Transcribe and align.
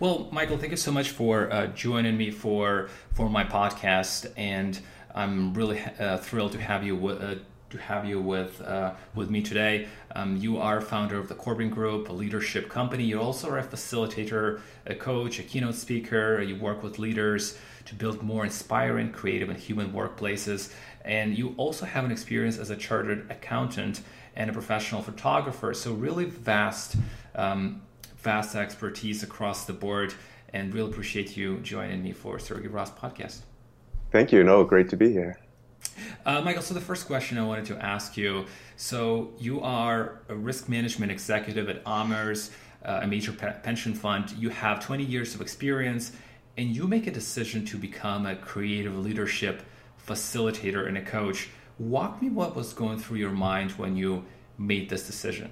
Well, 0.00 0.28
Michael, 0.30 0.58
thank 0.58 0.70
you 0.70 0.76
so 0.76 0.92
much 0.92 1.10
for 1.10 1.52
uh, 1.52 1.66
joining 1.68 2.16
me 2.16 2.30
for 2.30 2.88
for 3.14 3.28
my 3.28 3.44
podcast, 3.44 4.30
and 4.36 4.78
I'm 5.14 5.52
really 5.54 5.80
uh, 5.98 6.18
thrilled 6.18 6.52
to 6.52 6.60
have 6.60 6.84
you 6.84 7.08
uh, 7.08 7.34
to 7.70 7.78
have 7.78 8.04
you 8.04 8.20
with 8.20 8.60
uh, 8.62 8.94
with 9.14 9.30
me 9.30 9.42
today. 9.42 9.88
Um, 10.14 10.36
you 10.36 10.58
are 10.58 10.80
founder 10.80 11.18
of 11.18 11.28
the 11.28 11.34
Corbin 11.34 11.70
Group, 11.70 12.08
a 12.08 12.12
leadership 12.12 12.68
company. 12.68 13.04
You 13.04 13.20
also 13.20 13.50
are 13.50 13.58
a 13.58 13.64
facilitator, 13.64 14.60
a 14.86 14.94
coach, 14.94 15.38
a 15.38 15.42
keynote 15.42 15.74
speaker. 15.74 16.40
You 16.40 16.56
work 16.56 16.82
with 16.82 16.98
leaders 16.98 17.58
to 17.86 17.94
build 17.94 18.22
more 18.22 18.44
inspiring, 18.44 19.12
creative, 19.12 19.48
and 19.48 19.58
human 19.58 19.92
workplaces. 19.92 20.72
And 21.04 21.36
you 21.36 21.54
also 21.56 21.86
have 21.86 22.04
an 22.04 22.12
experience 22.12 22.58
as 22.58 22.70
a 22.70 22.76
chartered 22.76 23.30
accountant 23.30 24.02
and 24.36 24.50
a 24.50 24.52
professional 24.52 25.02
photographer. 25.02 25.74
So 25.74 25.92
really 25.92 26.24
vast. 26.24 26.96
Um, 27.34 27.82
vast 28.18 28.56
expertise 28.56 29.22
across 29.22 29.64
the 29.64 29.72
board 29.72 30.12
and 30.52 30.74
really 30.74 30.90
appreciate 30.90 31.36
you 31.36 31.58
joining 31.58 32.02
me 32.02 32.12
for 32.12 32.38
Sergey 32.38 32.68
Ross 32.68 32.90
podcast. 32.90 33.40
Thank 34.10 34.32
you. 34.32 34.42
No, 34.42 34.64
great 34.64 34.88
to 34.90 34.96
be 34.96 35.12
here. 35.12 35.38
Uh, 36.24 36.42
Michael, 36.42 36.62
so 36.62 36.74
the 36.74 36.80
first 36.80 37.06
question 37.06 37.38
I 37.38 37.46
wanted 37.46 37.64
to 37.66 37.84
ask 37.84 38.16
you 38.16 38.44
so 38.76 39.32
you 39.38 39.60
are 39.60 40.20
a 40.28 40.34
risk 40.34 40.68
management 40.68 41.10
executive 41.10 41.68
at 41.68 41.82
OMERS, 41.84 42.50
uh, 42.84 43.00
a 43.02 43.06
major 43.06 43.32
pe- 43.32 43.58
pension 43.62 43.94
fund. 43.94 44.30
You 44.32 44.50
have 44.50 44.84
20 44.84 45.04
years 45.04 45.34
of 45.34 45.40
experience, 45.40 46.12
and 46.56 46.74
you 46.76 46.86
make 46.86 47.06
a 47.06 47.10
decision 47.10 47.64
to 47.66 47.76
become 47.76 48.26
a 48.26 48.36
creative 48.36 48.96
leadership 48.96 49.62
facilitator 50.06 50.86
and 50.86 50.98
a 50.98 51.02
coach. 51.02 51.48
Walk 51.78 52.20
me 52.20 52.28
what 52.28 52.54
was 52.54 52.72
going 52.72 52.98
through 52.98 53.18
your 53.18 53.32
mind 53.32 53.72
when 53.72 53.96
you 53.96 54.24
made 54.58 54.88
this 54.90 55.06
decision. 55.06 55.50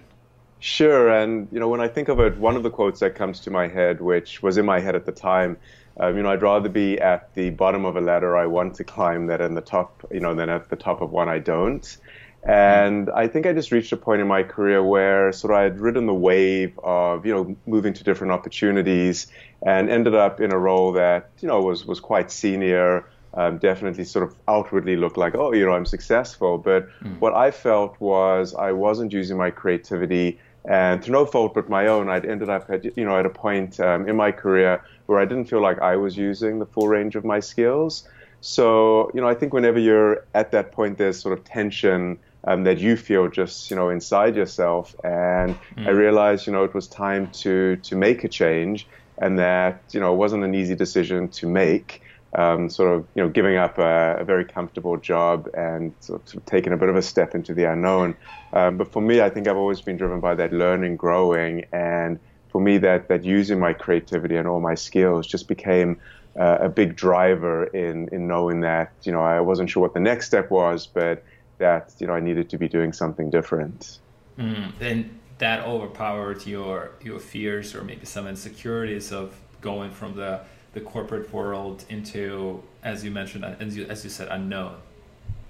Sure, 0.58 1.10
and 1.10 1.48
you 1.52 1.60
know 1.60 1.68
when 1.68 1.80
I 1.80 1.88
think 1.88 2.08
of 2.08 2.18
it, 2.20 2.36
one 2.38 2.56
of 2.56 2.62
the 2.62 2.70
quotes 2.70 3.00
that 3.00 3.14
comes 3.14 3.40
to 3.40 3.50
my 3.50 3.68
head, 3.68 4.00
which 4.00 4.42
was 4.42 4.56
in 4.56 4.64
my 4.64 4.80
head 4.80 4.94
at 4.94 5.04
the 5.04 5.12
time, 5.12 5.56
um, 5.98 6.16
you 6.16 6.22
know, 6.22 6.30
I'd 6.30 6.42
rather 6.42 6.68
be 6.68 6.98
at 7.00 7.34
the 7.34 7.50
bottom 7.50 7.84
of 7.84 7.96
a 7.96 8.00
ladder 8.00 8.36
I 8.36 8.46
want 8.46 8.74
to 8.76 8.84
climb 8.84 9.26
than 9.26 9.40
in 9.40 9.54
the 9.54 9.60
top, 9.60 10.06
you 10.10 10.20
know, 10.20 10.34
than 10.34 10.48
at 10.50 10.68
the 10.68 10.76
top 10.76 11.00
of 11.00 11.10
one 11.10 11.28
I 11.28 11.38
don't. 11.38 11.96
And 12.42 13.10
I 13.10 13.26
think 13.26 13.46
I 13.46 13.52
just 13.52 13.72
reached 13.72 13.92
a 13.92 13.96
point 13.96 14.20
in 14.20 14.28
my 14.28 14.44
career 14.44 14.84
where 14.84 15.32
sort 15.32 15.52
of 15.52 15.58
I 15.58 15.62
had 15.62 15.80
ridden 15.80 16.06
the 16.06 16.14
wave 16.14 16.78
of, 16.84 17.26
you 17.26 17.34
know, 17.34 17.56
moving 17.66 17.92
to 17.94 18.04
different 18.04 18.32
opportunities 18.32 19.26
and 19.62 19.90
ended 19.90 20.14
up 20.14 20.40
in 20.40 20.52
a 20.52 20.58
role 20.58 20.92
that, 20.92 21.30
you 21.40 21.48
know, 21.48 21.60
was, 21.60 21.84
was 21.84 21.98
quite 21.98 22.30
senior, 22.30 23.08
um, 23.34 23.58
definitely 23.58 24.04
sort 24.04 24.28
of 24.28 24.36
outwardly 24.46 24.96
looked 24.96 25.16
like, 25.16 25.34
oh, 25.34 25.52
you 25.52 25.64
know, 25.64 25.72
I'm 25.72 25.86
successful. 25.86 26.56
But 26.56 26.88
mm. 27.00 27.18
what 27.18 27.34
I 27.34 27.50
felt 27.50 27.98
was 28.00 28.54
I 28.54 28.70
wasn't 28.70 29.12
using 29.12 29.36
my 29.36 29.50
creativity 29.50 30.38
and 30.66 31.02
through 31.02 31.12
no 31.12 31.26
fault 31.26 31.54
but 31.54 31.68
my 31.68 31.86
own, 31.86 32.08
I'd 32.08 32.26
ended 32.26 32.48
up 32.48 32.68
at 32.70 32.84
you 32.96 33.04
know 33.04 33.18
at 33.18 33.26
a 33.26 33.30
point 33.30 33.78
um, 33.80 34.08
in 34.08 34.16
my 34.16 34.32
career 34.32 34.82
where 35.06 35.18
I 35.18 35.24
didn't 35.24 35.46
feel 35.46 35.60
like 35.60 35.80
I 35.80 35.96
was 35.96 36.16
using 36.16 36.58
the 36.58 36.66
full 36.66 36.88
range 36.88 37.16
of 37.16 37.24
my 37.24 37.40
skills. 37.40 38.08
So 38.40 39.10
you 39.14 39.20
know, 39.20 39.28
I 39.28 39.34
think 39.34 39.52
whenever 39.52 39.78
you're 39.78 40.24
at 40.34 40.52
that 40.52 40.72
point, 40.72 40.98
there's 40.98 41.18
sort 41.20 41.38
of 41.38 41.44
tension 41.44 42.18
um, 42.44 42.64
that 42.64 42.78
you 42.78 42.96
feel 42.96 43.28
just 43.28 43.70
you 43.70 43.76
know 43.76 43.88
inside 43.88 44.36
yourself. 44.36 44.94
And 45.02 45.58
mm. 45.76 45.86
I 45.86 45.90
realized 45.90 46.46
you 46.46 46.52
know 46.52 46.64
it 46.64 46.74
was 46.74 46.86
time 46.86 47.30
to 47.42 47.76
to 47.76 47.96
make 47.96 48.24
a 48.24 48.28
change, 48.28 48.86
and 49.18 49.38
that 49.38 49.82
you 49.90 50.00
know 50.00 50.12
it 50.12 50.16
wasn't 50.16 50.44
an 50.44 50.54
easy 50.54 50.74
decision 50.74 51.28
to 51.28 51.46
make 51.46 52.02
um, 52.34 52.68
sort 52.68 52.94
of 52.94 53.06
you 53.14 53.22
know 53.22 53.28
giving 53.28 53.56
up 53.56 53.78
a, 53.78 54.18
a, 54.20 54.24
very 54.24 54.44
comfortable 54.44 54.96
job 54.96 55.48
and 55.54 55.94
sort 56.00 56.34
of 56.34 56.44
taking 56.44 56.72
a 56.72 56.76
bit 56.76 56.88
of 56.88 56.96
a 56.96 57.02
step 57.02 57.34
into 57.34 57.54
the 57.54 57.64
unknown. 57.64 58.16
Um, 58.52 58.76
but 58.76 58.92
for 58.92 59.00
me, 59.00 59.20
I 59.20 59.30
think 59.30 59.48
I've 59.48 59.56
always 59.56 59.80
been 59.80 59.96
driven 59.96 60.20
by 60.20 60.34
that 60.34 60.52
learning, 60.52 60.96
growing, 60.96 61.64
and 61.72 62.18
for 62.56 62.62
me, 62.62 62.78
that 62.78 63.08
that 63.08 63.22
using 63.22 63.58
my 63.60 63.74
creativity 63.74 64.34
and 64.34 64.48
all 64.48 64.60
my 64.60 64.74
skills 64.74 65.26
just 65.26 65.46
became 65.46 66.00
uh, 66.40 66.56
a 66.62 66.70
big 66.70 66.96
driver 66.96 67.64
in 67.64 68.08
in 68.12 68.26
knowing 68.26 68.60
that 68.60 68.92
you 69.02 69.12
know 69.12 69.20
I 69.20 69.40
wasn't 69.40 69.68
sure 69.68 69.82
what 69.82 69.92
the 69.92 70.00
next 70.00 70.28
step 70.28 70.50
was, 70.50 70.86
but 70.86 71.22
that 71.58 71.92
you 71.98 72.06
know 72.06 72.14
I 72.14 72.20
needed 72.20 72.48
to 72.48 72.56
be 72.56 72.66
doing 72.66 72.94
something 72.94 73.28
different. 73.28 73.98
Mm, 74.38 74.72
and 74.80 75.20
that 75.36 75.66
overpowered 75.66 76.46
your 76.46 76.92
your 77.02 77.18
fears 77.18 77.74
or 77.74 77.84
maybe 77.84 78.06
some 78.06 78.26
insecurities 78.26 79.12
of 79.12 79.34
going 79.60 79.90
from 79.90 80.16
the 80.16 80.40
the 80.72 80.80
corporate 80.80 81.30
world 81.34 81.84
into, 81.90 82.62
as 82.82 83.04
you 83.04 83.10
mentioned, 83.10 83.44
as 83.44 83.76
you, 83.76 83.84
as 83.84 84.02
you 84.02 84.08
said, 84.08 84.28
unknown. 84.28 84.76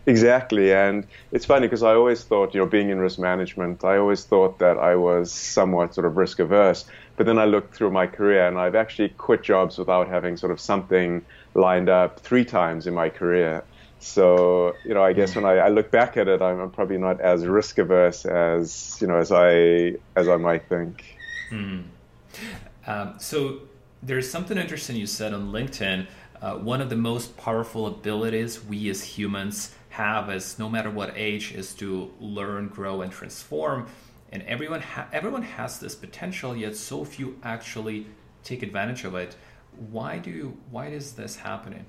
Exactly, 0.08 0.72
and 0.72 1.04
it's 1.32 1.44
funny 1.44 1.66
because 1.66 1.82
I 1.82 1.94
always 1.94 2.22
thought, 2.22 2.54
you 2.54 2.60
know, 2.60 2.66
being 2.66 2.90
in 2.90 3.00
risk 3.00 3.18
management, 3.18 3.84
I 3.84 3.98
always 3.98 4.24
thought 4.24 4.60
that 4.60 4.78
I 4.78 4.94
was 4.94 5.32
somewhat 5.32 5.94
sort 5.94 6.06
of 6.06 6.16
risk 6.16 6.38
averse. 6.38 6.84
But 7.16 7.26
then 7.26 7.38
I 7.38 7.46
looked 7.46 7.74
through 7.74 7.90
my 7.90 8.06
career, 8.06 8.46
and 8.46 8.56
I've 8.56 8.76
actually 8.76 9.08
quit 9.08 9.42
jobs 9.42 9.78
without 9.78 10.06
having 10.06 10.36
sort 10.36 10.52
of 10.52 10.60
something 10.60 11.24
lined 11.54 11.88
up 11.88 12.20
three 12.20 12.44
times 12.44 12.86
in 12.86 12.94
my 12.94 13.08
career. 13.08 13.64
So, 13.98 14.74
you 14.84 14.94
know, 14.94 15.02
I 15.02 15.12
guess 15.12 15.34
when 15.34 15.44
I, 15.44 15.54
I 15.54 15.68
look 15.70 15.90
back 15.90 16.16
at 16.16 16.28
it, 16.28 16.40
I'm, 16.40 16.60
I'm, 16.60 16.70
probably 16.70 16.98
not 16.98 17.20
as 17.20 17.44
risk 17.46 17.78
averse 17.78 18.26
as 18.26 18.98
you 19.00 19.06
know 19.08 19.16
as 19.16 19.32
I 19.32 19.96
as 20.14 20.28
I 20.28 20.36
might 20.36 20.68
think. 20.68 21.16
Mm. 21.50 21.84
Um, 22.86 23.14
so 23.18 23.62
there's 24.02 24.30
something 24.30 24.58
interesting 24.58 24.96
you 24.96 25.06
said 25.06 25.32
on 25.32 25.50
LinkedIn. 25.50 26.06
Uh, 26.40 26.56
one 26.56 26.82
of 26.82 26.90
the 26.90 26.96
most 26.96 27.36
powerful 27.36 27.86
abilities 27.86 28.62
we 28.62 28.90
as 28.90 29.02
humans 29.02 29.74
have 29.96 30.30
is 30.30 30.58
no 30.58 30.68
matter 30.68 30.90
what 30.90 31.10
age 31.16 31.52
is 31.52 31.74
to 31.74 32.10
learn, 32.20 32.68
grow, 32.68 33.02
and 33.02 33.10
transform. 33.12 33.86
And 34.32 34.42
everyone 34.42 34.82
ha- 34.82 35.08
everyone 35.12 35.42
has 35.42 35.78
this 35.80 35.94
potential, 35.94 36.56
yet 36.56 36.76
so 36.76 37.04
few 37.04 37.28
actually 37.42 38.06
take 38.44 38.62
advantage 38.62 39.04
of 39.04 39.14
it. 39.14 39.36
Why 39.90 40.18
do 40.18 40.56
why 40.70 40.86
is 40.88 41.12
this 41.12 41.36
happening? 41.36 41.86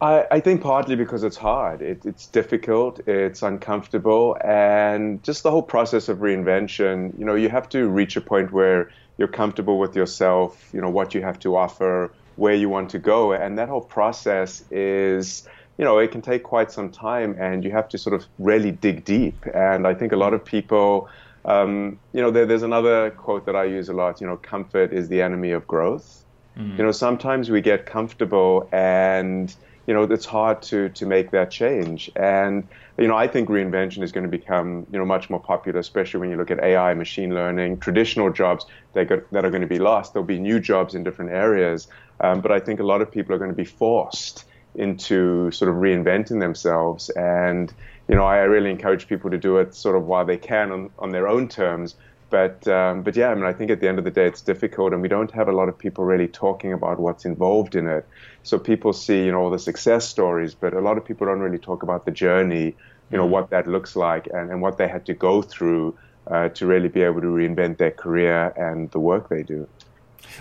I, 0.00 0.26
I 0.30 0.40
think 0.40 0.60
partly 0.60 0.96
because 0.96 1.24
it's 1.24 1.38
hard. 1.38 1.80
It, 1.80 2.04
it's 2.04 2.26
difficult. 2.26 3.00
It's 3.08 3.42
uncomfortable, 3.42 4.36
and 4.44 5.22
just 5.22 5.42
the 5.42 5.50
whole 5.50 5.62
process 5.62 6.08
of 6.08 6.18
reinvention. 6.18 7.18
You 7.18 7.24
know, 7.24 7.34
you 7.34 7.48
have 7.48 7.68
to 7.70 7.88
reach 7.88 8.16
a 8.16 8.20
point 8.20 8.52
where 8.52 8.90
you're 9.18 9.34
comfortable 9.42 9.78
with 9.78 9.96
yourself, 9.96 10.68
you 10.74 10.80
know, 10.82 10.90
what 10.90 11.14
you 11.14 11.22
have 11.22 11.38
to 11.40 11.56
offer, 11.56 12.12
where 12.36 12.54
you 12.54 12.68
want 12.68 12.90
to 12.90 12.98
go. 12.98 13.32
And 13.32 13.58
that 13.58 13.68
whole 13.68 13.80
process 13.80 14.62
is, 14.70 15.48
you 15.78 15.84
know, 15.84 15.98
it 15.98 16.10
can 16.10 16.22
take 16.22 16.42
quite 16.42 16.72
some 16.72 16.90
time 16.90 17.36
and 17.38 17.64
you 17.64 17.70
have 17.70 17.88
to 17.90 17.98
sort 17.98 18.14
of 18.14 18.26
really 18.38 18.70
dig 18.70 19.04
deep. 19.04 19.44
And 19.54 19.86
I 19.86 19.94
think 19.94 20.12
a 20.12 20.16
lot 20.16 20.32
of 20.32 20.44
people, 20.44 21.08
um, 21.44 21.98
you 22.12 22.22
know, 22.22 22.30
there, 22.30 22.46
there's 22.46 22.62
another 22.62 23.10
quote 23.10 23.44
that 23.46 23.56
I 23.56 23.64
use 23.64 23.88
a 23.88 23.92
lot, 23.92 24.20
you 24.20 24.26
know, 24.26 24.36
comfort 24.36 24.92
is 24.92 25.08
the 25.08 25.20
enemy 25.20 25.50
of 25.50 25.66
growth. 25.66 26.24
Mm. 26.56 26.78
You 26.78 26.84
know, 26.84 26.92
sometimes 26.92 27.50
we 27.50 27.60
get 27.60 27.84
comfortable 27.84 28.68
and, 28.72 29.54
you 29.86 29.92
know, 29.92 30.04
it's 30.04 30.24
hard 30.24 30.62
to, 30.62 30.88
to 30.88 31.04
make 31.04 31.30
that 31.32 31.50
change. 31.50 32.10
And, 32.16 32.66
you 32.96 33.06
know, 33.06 33.14
I 33.14 33.28
think 33.28 33.50
reinvention 33.50 34.02
is 34.02 34.12
going 34.12 34.24
to 34.24 34.30
become, 34.30 34.86
you 34.90 34.98
know, 34.98 35.04
much 35.04 35.28
more 35.28 35.40
popular, 35.40 35.78
especially 35.78 36.20
when 36.20 36.30
you 36.30 36.38
look 36.38 36.50
at 36.50 36.64
AI, 36.64 36.94
machine 36.94 37.34
learning, 37.34 37.80
traditional 37.80 38.32
jobs 38.32 38.64
that, 38.94 39.08
that 39.30 39.44
are 39.44 39.50
going 39.50 39.60
to 39.60 39.68
be 39.68 39.78
lost. 39.78 40.14
There'll 40.14 40.26
be 40.26 40.38
new 40.38 40.58
jobs 40.58 40.94
in 40.94 41.04
different 41.04 41.32
areas. 41.32 41.86
Um, 42.20 42.40
but 42.40 42.50
I 42.50 42.60
think 42.60 42.80
a 42.80 42.82
lot 42.82 43.02
of 43.02 43.12
people 43.12 43.34
are 43.34 43.38
going 43.38 43.50
to 43.50 43.56
be 43.56 43.66
forced 43.66 44.45
into 44.76 45.50
sort 45.50 45.70
of 45.70 45.76
reinventing 45.76 46.40
themselves. 46.40 47.10
And, 47.10 47.72
you 48.08 48.14
know, 48.14 48.24
I 48.24 48.38
really 48.38 48.70
encourage 48.70 49.08
people 49.08 49.30
to 49.30 49.38
do 49.38 49.58
it 49.58 49.74
sort 49.74 49.96
of 49.96 50.04
while 50.04 50.24
they 50.24 50.36
can 50.36 50.70
on, 50.70 50.90
on 50.98 51.10
their 51.10 51.26
own 51.28 51.48
terms, 51.48 51.96
but 52.28 52.66
um, 52.66 53.02
but 53.02 53.14
yeah, 53.14 53.28
I 53.28 53.34
mean, 53.34 53.44
I 53.44 53.52
think 53.52 53.70
at 53.70 53.80
the 53.80 53.88
end 53.88 53.98
of 53.98 54.04
the 54.04 54.10
day, 54.10 54.26
it's 54.26 54.40
difficult, 54.40 54.92
and 54.92 55.00
we 55.00 55.08
don't 55.08 55.30
have 55.30 55.48
a 55.48 55.52
lot 55.52 55.68
of 55.68 55.78
people 55.78 56.04
really 56.04 56.26
talking 56.26 56.72
about 56.72 56.98
what's 56.98 57.24
involved 57.24 57.76
in 57.76 57.86
it. 57.86 58.06
So 58.42 58.58
people 58.58 58.92
see, 58.92 59.24
you 59.24 59.32
know, 59.32 59.38
all 59.38 59.50
the 59.50 59.58
success 59.58 60.08
stories, 60.08 60.54
but 60.54 60.74
a 60.74 60.80
lot 60.80 60.98
of 60.98 61.04
people 61.04 61.26
don't 61.26 61.38
really 61.38 61.58
talk 61.58 61.82
about 61.82 62.04
the 62.04 62.10
journey, 62.10 62.74
you 63.10 63.16
know, 63.16 63.26
mm. 63.26 63.30
what 63.30 63.50
that 63.50 63.68
looks 63.68 63.94
like, 63.94 64.26
and, 64.32 64.50
and 64.50 64.60
what 64.60 64.76
they 64.76 64.88
had 64.88 65.06
to 65.06 65.14
go 65.14 65.40
through 65.40 65.96
uh, 66.26 66.48
to 66.50 66.66
really 66.66 66.88
be 66.88 67.02
able 67.02 67.20
to 67.20 67.28
reinvent 67.28 67.78
their 67.78 67.92
career 67.92 68.52
and 68.56 68.90
the 68.90 68.98
work 68.98 69.28
they 69.28 69.44
do. 69.44 69.68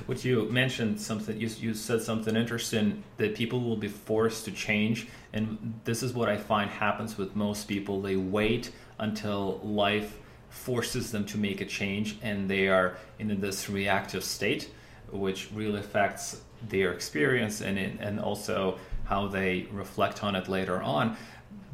What 0.05 0.25
you 0.25 0.49
mentioned 0.49 0.99
something 0.99 1.39
you, 1.39 1.47
you 1.47 1.73
said 1.73 2.01
something 2.01 2.35
interesting 2.35 3.03
that 3.17 3.35
people 3.35 3.61
will 3.61 3.77
be 3.77 3.87
forced 3.87 4.45
to 4.45 4.51
change 4.51 5.07
and 5.33 5.79
this 5.83 6.03
is 6.03 6.13
what 6.13 6.29
I 6.29 6.37
find 6.37 6.69
happens 6.69 7.17
with 7.17 7.35
most 7.35 7.67
people. 7.67 8.01
They 8.01 8.15
wait 8.15 8.71
until 8.99 9.59
life 9.63 10.17
forces 10.49 11.11
them 11.11 11.25
to 11.25 11.37
make 11.37 11.61
a 11.61 11.65
change 11.65 12.17
and 12.21 12.49
they 12.49 12.67
are 12.67 12.97
in 13.19 13.39
this 13.41 13.69
reactive 13.69 14.23
state 14.23 14.71
which 15.11 15.49
really 15.53 15.79
affects 15.79 16.41
their 16.69 16.91
experience 16.93 17.61
and 17.61 17.77
and 17.77 18.19
also 18.19 18.79
how 19.05 19.27
they 19.27 19.67
reflect 19.71 20.23
on 20.23 20.35
it 20.35 20.47
later 20.47 20.81
on. 20.81 21.15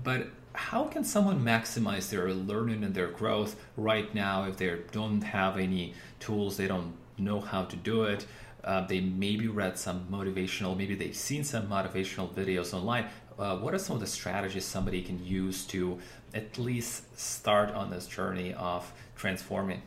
But 0.03 0.27
how 0.53 0.83
can 0.86 1.03
someone 1.03 1.42
maximize 1.44 2.09
their 2.09 2.33
learning 2.33 2.83
and 2.83 2.94
their 2.94 3.07
growth 3.07 3.56
right 3.77 4.13
now 4.13 4.45
if 4.45 4.57
they 4.57 4.77
don't 4.92 5.21
have 5.21 5.57
any 5.57 5.94
tools 6.19 6.57
they 6.57 6.68
don't 6.68 6.94
know 7.21 7.39
how 7.39 7.63
to 7.63 7.75
do 7.75 8.03
it 8.03 8.25
uh, 8.63 8.85
they 8.85 9.00
maybe 9.00 9.47
read 9.47 9.77
some 9.77 10.06
motivational 10.12 10.77
maybe 10.77 10.95
they've 10.95 11.15
seen 11.15 11.44
some 11.44 11.68
motivational 11.68 12.29
videos 12.33 12.73
online 12.73 13.07
uh, 13.39 13.57
what 13.57 13.73
are 13.73 13.79
some 13.79 13.95
of 13.95 14.00
the 14.00 14.07
strategies 14.07 14.65
somebody 14.65 15.01
can 15.01 15.23
use 15.25 15.65
to 15.65 15.97
at 16.33 16.57
least 16.57 17.19
start 17.19 17.71
on 17.71 17.89
this 17.89 18.07
journey 18.07 18.53
of 18.53 18.91
transforming? 19.15 19.81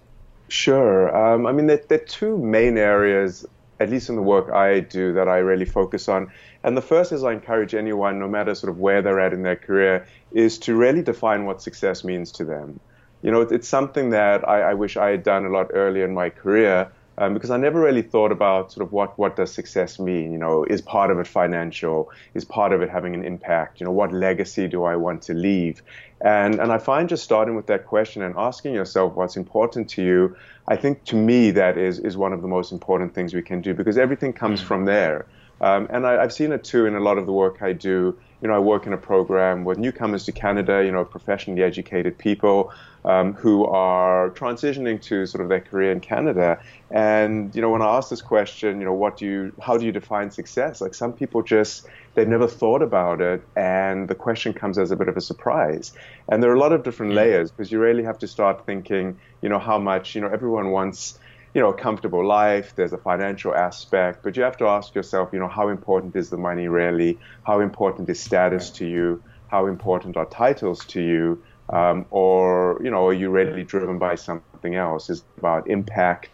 Sure. 0.48 1.14
Um, 1.16 1.46
I 1.46 1.52
mean, 1.52 1.66
there, 1.66 1.80
there, 1.88 2.00
are 2.00 2.04
two 2.04 2.36
main 2.36 2.76
areas, 2.76 3.46
at 3.80 3.90
least 3.90 4.08
in 4.08 4.16
the 4.16 4.22
work 4.22 4.50
I 4.52 4.80
do, 4.80 5.14
that 5.14 5.28
I 5.28 5.38
really 5.38 5.64
focus 5.64 6.08
on. 6.08 6.32
And 6.62 6.76
the 6.76 6.82
first 6.82 7.12
is 7.12 7.24
I 7.24 7.32
encourage 7.32 7.74
anyone, 7.74 8.18
no 8.18 8.28
matter 8.28 8.54
sort 8.54 8.70
of 8.70 8.78
where 8.78 9.02
they're 9.02 9.20
at 9.20 9.32
in 9.32 9.42
their 9.42 9.56
career, 9.56 10.06
is 10.32 10.58
to 10.60 10.74
really 10.74 11.02
define 11.02 11.46
what 11.46 11.62
success 11.62 12.04
means 12.04 12.32
to 12.32 12.44
them. 12.44 12.80
You 13.22 13.30
know, 13.30 13.40
it's 13.40 13.68
something 13.68 14.10
that 14.10 14.46
I, 14.46 14.70
I 14.70 14.74
wish 14.74 14.96
I 14.96 15.10
had 15.10 15.22
done 15.22 15.46
a 15.46 15.48
lot 15.48 15.70
earlier 15.72 16.04
in 16.04 16.12
my 16.12 16.28
career 16.28 16.90
um, 17.18 17.34
because 17.34 17.50
I 17.50 17.56
never 17.56 17.80
really 17.80 18.02
thought 18.02 18.32
about 18.32 18.72
sort 18.72 18.86
of 18.86 18.92
what 18.92 19.18
what 19.18 19.36
does 19.36 19.52
success 19.52 19.98
mean. 19.98 20.32
You 20.32 20.38
know, 20.38 20.64
is 20.64 20.80
part 20.80 21.10
of 21.10 21.18
it 21.18 21.26
financial? 21.26 22.10
Is 22.34 22.44
part 22.44 22.72
of 22.72 22.82
it 22.82 22.90
having 22.90 23.14
an 23.14 23.24
impact? 23.24 23.80
You 23.80 23.86
know, 23.86 23.92
what 23.92 24.12
legacy 24.12 24.68
do 24.68 24.84
I 24.84 24.96
want 24.96 25.22
to 25.22 25.34
leave? 25.34 25.82
And 26.20 26.60
and 26.60 26.72
I 26.72 26.78
find 26.78 27.08
just 27.08 27.24
starting 27.24 27.54
with 27.54 27.66
that 27.66 27.86
question 27.86 28.22
and 28.22 28.34
asking 28.36 28.74
yourself 28.74 29.14
what's 29.14 29.36
important 29.36 29.88
to 29.90 30.02
you. 30.02 30.36
I 30.66 30.76
think 30.76 31.04
to 31.04 31.16
me 31.16 31.50
that 31.52 31.78
is 31.78 31.98
is 31.98 32.16
one 32.16 32.32
of 32.32 32.42
the 32.42 32.48
most 32.48 32.72
important 32.72 33.14
things 33.14 33.34
we 33.34 33.42
can 33.42 33.60
do 33.60 33.74
because 33.74 33.98
everything 33.98 34.32
comes 34.32 34.60
mm. 34.60 34.64
from 34.64 34.84
there. 34.84 35.26
Um, 35.60 35.86
and 35.90 36.04
I, 36.06 36.22
I've 36.22 36.32
seen 36.32 36.50
it 36.52 36.64
too 36.64 36.84
in 36.84 36.96
a 36.96 37.00
lot 37.00 37.16
of 37.16 37.26
the 37.26 37.32
work 37.32 37.62
I 37.62 37.72
do 37.72 38.16
you 38.44 38.48
know, 38.48 38.56
I 38.56 38.58
work 38.58 38.86
in 38.86 38.92
a 38.92 38.98
program 38.98 39.64
with 39.64 39.78
newcomers 39.78 40.26
to 40.26 40.32
Canada, 40.32 40.84
you 40.84 40.92
know, 40.92 41.02
professionally 41.02 41.62
educated 41.62 42.18
people 42.18 42.74
um, 43.04 43.34
who 43.34 43.66
are 43.66 44.30
transitioning 44.30 45.00
to 45.02 45.26
sort 45.26 45.42
of 45.42 45.48
their 45.48 45.60
career 45.60 45.92
in 45.92 46.00
Canada. 46.00 46.58
And, 46.90 47.54
you 47.54 47.60
know, 47.60 47.70
when 47.70 47.82
I 47.82 47.96
ask 47.96 48.08
this 48.08 48.22
question, 48.22 48.78
you 48.78 48.86
know, 48.86 48.94
what 48.94 49.18
do 49.18 49.26
you, 49.26 49.52
how 49.60 49.76
do 49.76 49.84
you 49.84 49.92
define 49.92 50.30
success? 50.30 50.80
Like 50.80 50.94
some 50.94 51.12
people 51.12 51.42
just, 51.42 51.86
they've 52.14 52.28
never 52.28 52.46
thought 52.46 52.82
about 52.82 53.20
it. 53.20 53.42
And 53.56 54.08
the 54.08 54.14
question 54.14 54.54
comes 54.54 54.78
as 54.78 54.90
a 54.90 54.96
bit 54.96 55.08
of 55.08 55.16
a 55.16 55.20
surprise. 55.20 55.92
And 56.28 56.42
there 56.42 56.50
are 56.50 56.54
a 56.54 56.58
lot 56.58 56.72
of 56.72 56.82
different 56.82 57.12
layers 57.12 57.50
because 57.50 57.70
you 57.70 57.78
really 57.78 58.04
have 58.04 58.18
to 58.18 58.28
start 58.28 58.64
thinking, 58.64 59.18
you 59.42 59.48
know, 59.48 59.58
how 59.58 59.78
much, 59.78 60.14
you 60.14 60.20
know, 60.20 60.28
everyone 60.28 60.70
wants, 60.70 61.18
you 61.52 61.60
know, 61.60 61.68
a 61.68 61.74
comfortable 61.74 62.24
life. 62.26 62.74
There's 62.74 62.92
a 62.92 62.98
financial 62.98 63.54
aspect, 63.54 64.22
but 64.22 64.36
you 64.36 64.42
have 64.44 64.56
to 64.58 64.66
ask 64.66 64.94
yourself, 64.94 65.30
you 65.32 65.38
know, 65.38 65.48
how 65.48 65.68
important 65.68 66.16
is 66.16 66.30
the 66.30 66.38
money 66.38 66.68
really? 66.68 67.18
How 67.44 67.60
important 67.60 68.08
is 68.08 68.20
status 68.20 68.70
to 68.70 68.86
you? 68.86 69.22
How 69.48 69.66
important 69.66 70.16
are 70.16 70.26
titles 70.26 70.84
to 70.86 71.02
you? 71.02 71.42
Um, 71.70 72.06
or, 72.10 72.80
you 72.82 72.90
know, 72.90 73.06
are 73.06 73.12
you 73.12 73.30
really 73.30 73.64
driven 73.64 73.98
by 73.98 74.14
something 74.16 74.74
else? 74.74 75.08
Is 75.08 75.24
about 75.38 75.68
impact, 75.68 76.30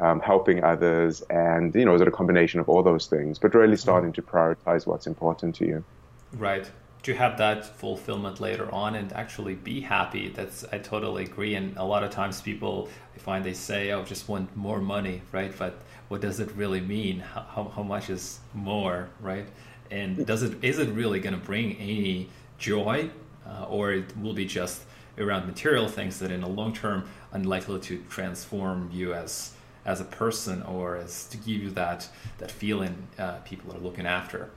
um, 0.00 0.20
helping 0.20 0.62
others, 0.62 1.22
and, 1.30 1.74
you 1.74 1.84
know, 1.84 1.94
is 1.94 2.02
it 2.02 2.08
a 2.08 2.12
combination 2.12 2.60
of 2.60 2.68
all 2.68 2.82
those 2.82 3.06
things? 3.06 3.38
But 3.38 3.54
really 3.54 3.76
starting 3.76 4.12
to 4.12 4.22
prioritize 4.22 4.86
what's 4.86 5.06
important 5.06 5.54
to 5.56 5.66
you. 5.66 5.84
Right 6.36 6.70
to 7.06 7.14
have 7.14 7.38
that 7.38 7.64
fulfillment 7.64 8.40
later 8.40 8.68
on 8.74 8.96
and 8.96 9.12
actually 9.12 9.54
be 9.54 9.80
happy 9.80 10.28
that's 10.28 10.64
i 10.72 10.78
totally 10.78 11.22
agree 11.22 11.54
and 11.54 11.76
a 11.76 11.84
lot 11.84 12.02
of 12.02 12.10
times 12.10 12.40
people 12.40 12.88
i 13.14 13.18
find 13.18 13.44
they 13.44 13.54
say 13.54 13.92
oh 13.92 14.02
just 14.02 14.28
want 14.28 14.44
more 14.56 14.80
money 14.80 15.22
right 15.30 15.52
but 15.56 15.74
what 16.08 16.20
does 16.20 16.40
it 16.40 16.50
really 16.56 16.80
mean 16.80 17.20
how, 17.20 17.70
how 17.76 17.84
much 17.84 18.10
is 18.10 18.40
more 18.54 19.08
right 19.20 19.46
and 19.92 20.26
does 20.26 20.42
it 20.42 20.52
is 20.64 20.80
it 20.80 20.88
really 20.88 21.20
going 21.20 21.32
to 21.32 21.46
bring 21.52 21.76
any 21.76 22.28
joy 22.58 23.08
uh, 23.46 23.64
or 23.68 23.92
it 23.92 24.16
will 24.18 24.34
be 24.34 24.44
just 24.44 24.82
around 25.18 25.46
material 25.46 25.88
things 25.88 26.18
that 26.18 26.30
in 26.30 26.40
the 26.40 26.48
long 26.48 26.74
term 26.74 27.08
unlikely 27.32 27.80
to 27.80 28.02
transform 28.10 28.90
you 28.92 29.14
as 29.14 29.52
as 29.84 30.00
a 30.00 30.04
person 30.04 30.62
or 30.62 30.96
as 30.96 31.26
to 31.28 31.36
give 31.36 31.62
you 31.62 31.70
that 31.70 32.08
that 32.38 32.50
feeling 32.50 33.06
uh, 33.18 33.36
people 33.44 33.74
are 33.74 33.78
looking 33.78 34.06
after 34.06 34.50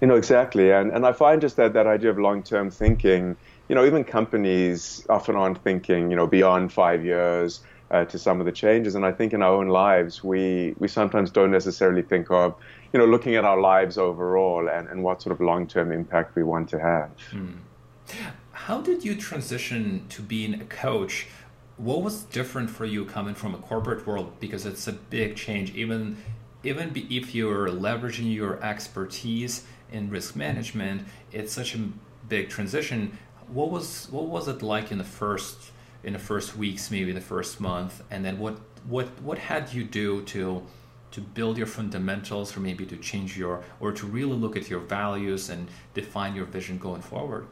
you 0.00 0.06
know, 0.06 0.14
exactly. 0.16 0.72
And, 0.72 0.92
and 0.92 1.06
I 1.06 1.12
find 1.12 1.40
just 1.40 1.56
that, 1.56 1.72
that 1.72 1.86
idea 1.86 2.10
of 2.10 2.18
long 2.18 2.42
term 2.42 2.70
thinking, 2.70 3.36
you 3.68 3.74
know, 3.74 3.84
even 3.84 4.04
companies 4.04 5.06
often 5.08 5.36
aren't 5.36 5.62
thinking, 5.62 6.10
you 6.10 6.16
know, 6.16 6.26
beyond 6.26 6.72
five 6.72 7.04
years 7.04 7.60
uh, 7.90 8.04
to 8.06 8.18
some 8.18 8.40
of 8.40 8.46
the 8.46 8.52
changes. 8.52 8.94
And 8.94 9.06
I 9.06 9.12
think 9.12 9.32
in 9.32 9.42
our 9.42 9.54
own 9.54 9.68
lives, 9.68 10.22
we, 10.22 10.74
we 10.78 10.88
sometimes 10.88 11.30
don't 11.30 11.50
necessarily 11.50 12.02
think 12.02 12.30
of, 12.30 12.54
you 12.92 12.98
know, 12.98 13.06
looking 13.06 13.36
at 13.36 13.44
our 13.44 13.60
lives 13.60 13.96
overall 13.96 14.68
and, 14.68 14.88
and 14.88 15.02
what 15.02 15.22
sort 15.22 15.32
of 15.32 15.40
long 15.40 15.66
term 15.66 15.92
impact 15.92 16.36
we 16.36 16.42
want 16.42 16.68
to 16.70 16.80
have. 16.80 17.10
Hmm. 17.30 17.52
How 18.52 18.80
did 18.80 19.04
you 19.04 19.14
transition 19.14 20.06
to 20.10 20.22
being 20.22 20.54
a 20.54 20.64
coach? 20.64 21.26
What 21.76 22.02
was 22.02 22.22
different 22.24 22.70
for 22.70 22.84
you 22.84 23.04
coming 23.04 23.34
from 23.34 23.54
a 23.54 23.58
corporate 23.58 24.06
world? 24.06 24.40
Because 24.40 24.66
it's 24.66 24.86
a 24.88 24.92
big 24.92 25.36
change, 25.36 25.74
even 25.74 26.16
even 26.64 26.90
if 26.94 27.34
you're 27.34 27.68
leveraging 27.68 28.34
your 28.34 28.62
expertise 28.62 29.64
in 29.92 30.10
risk 30.10 30.34
management, 30.34 31.06
it's 31.30 31.52
such 31.52 31.74
a 31.74 31.88
big 32.28 32.48
transition. 32.48 33.16
What 33.48 33.70
was 33.70 34.08
what 34.10 34.26
was 34.26 34.48
it 34.48 34.62
like 34.62 34.90
in 34.90 34.98
the 34.98 35.04
first 35.04 35.70
in 36.02 36.12
the 36.12 36.18
first 36.18 36.56
weeks, 36.56 36.90
maybe 36.90 37.12
the 37.12 37.20
first 37.20 37.60
month, 37.60 38.02
and 38.10 38.24
then 38.24 38.38
what 38.38 38.58
what 38.88 39.06
what 39.22 39.38
had 39.38 39.72
you 39.72 39.84
do 39.84 40.22
to 40.22 40.62
to 41.12 41.20
build 41.20 41.56
your 41.56 41.66
fundamentals, 41.66 42.56
or 42.56 42.60
maybe 42.60 42.84
to 42.86 42.96
change 42.96 43.38
your 43.38 43.64
or 43.80 43.92
to 43.92 44.06
really 44.06 44.36
look 44.36 44.56
at 44.56 44.68
your 44.68 44.80
values 44.80 45.50
and 45.50 45.68
define 45.94 46.34
your 46.34 46.46
vision 46.46 46.78
going 46.78 47.02
forward? 47.02 47.46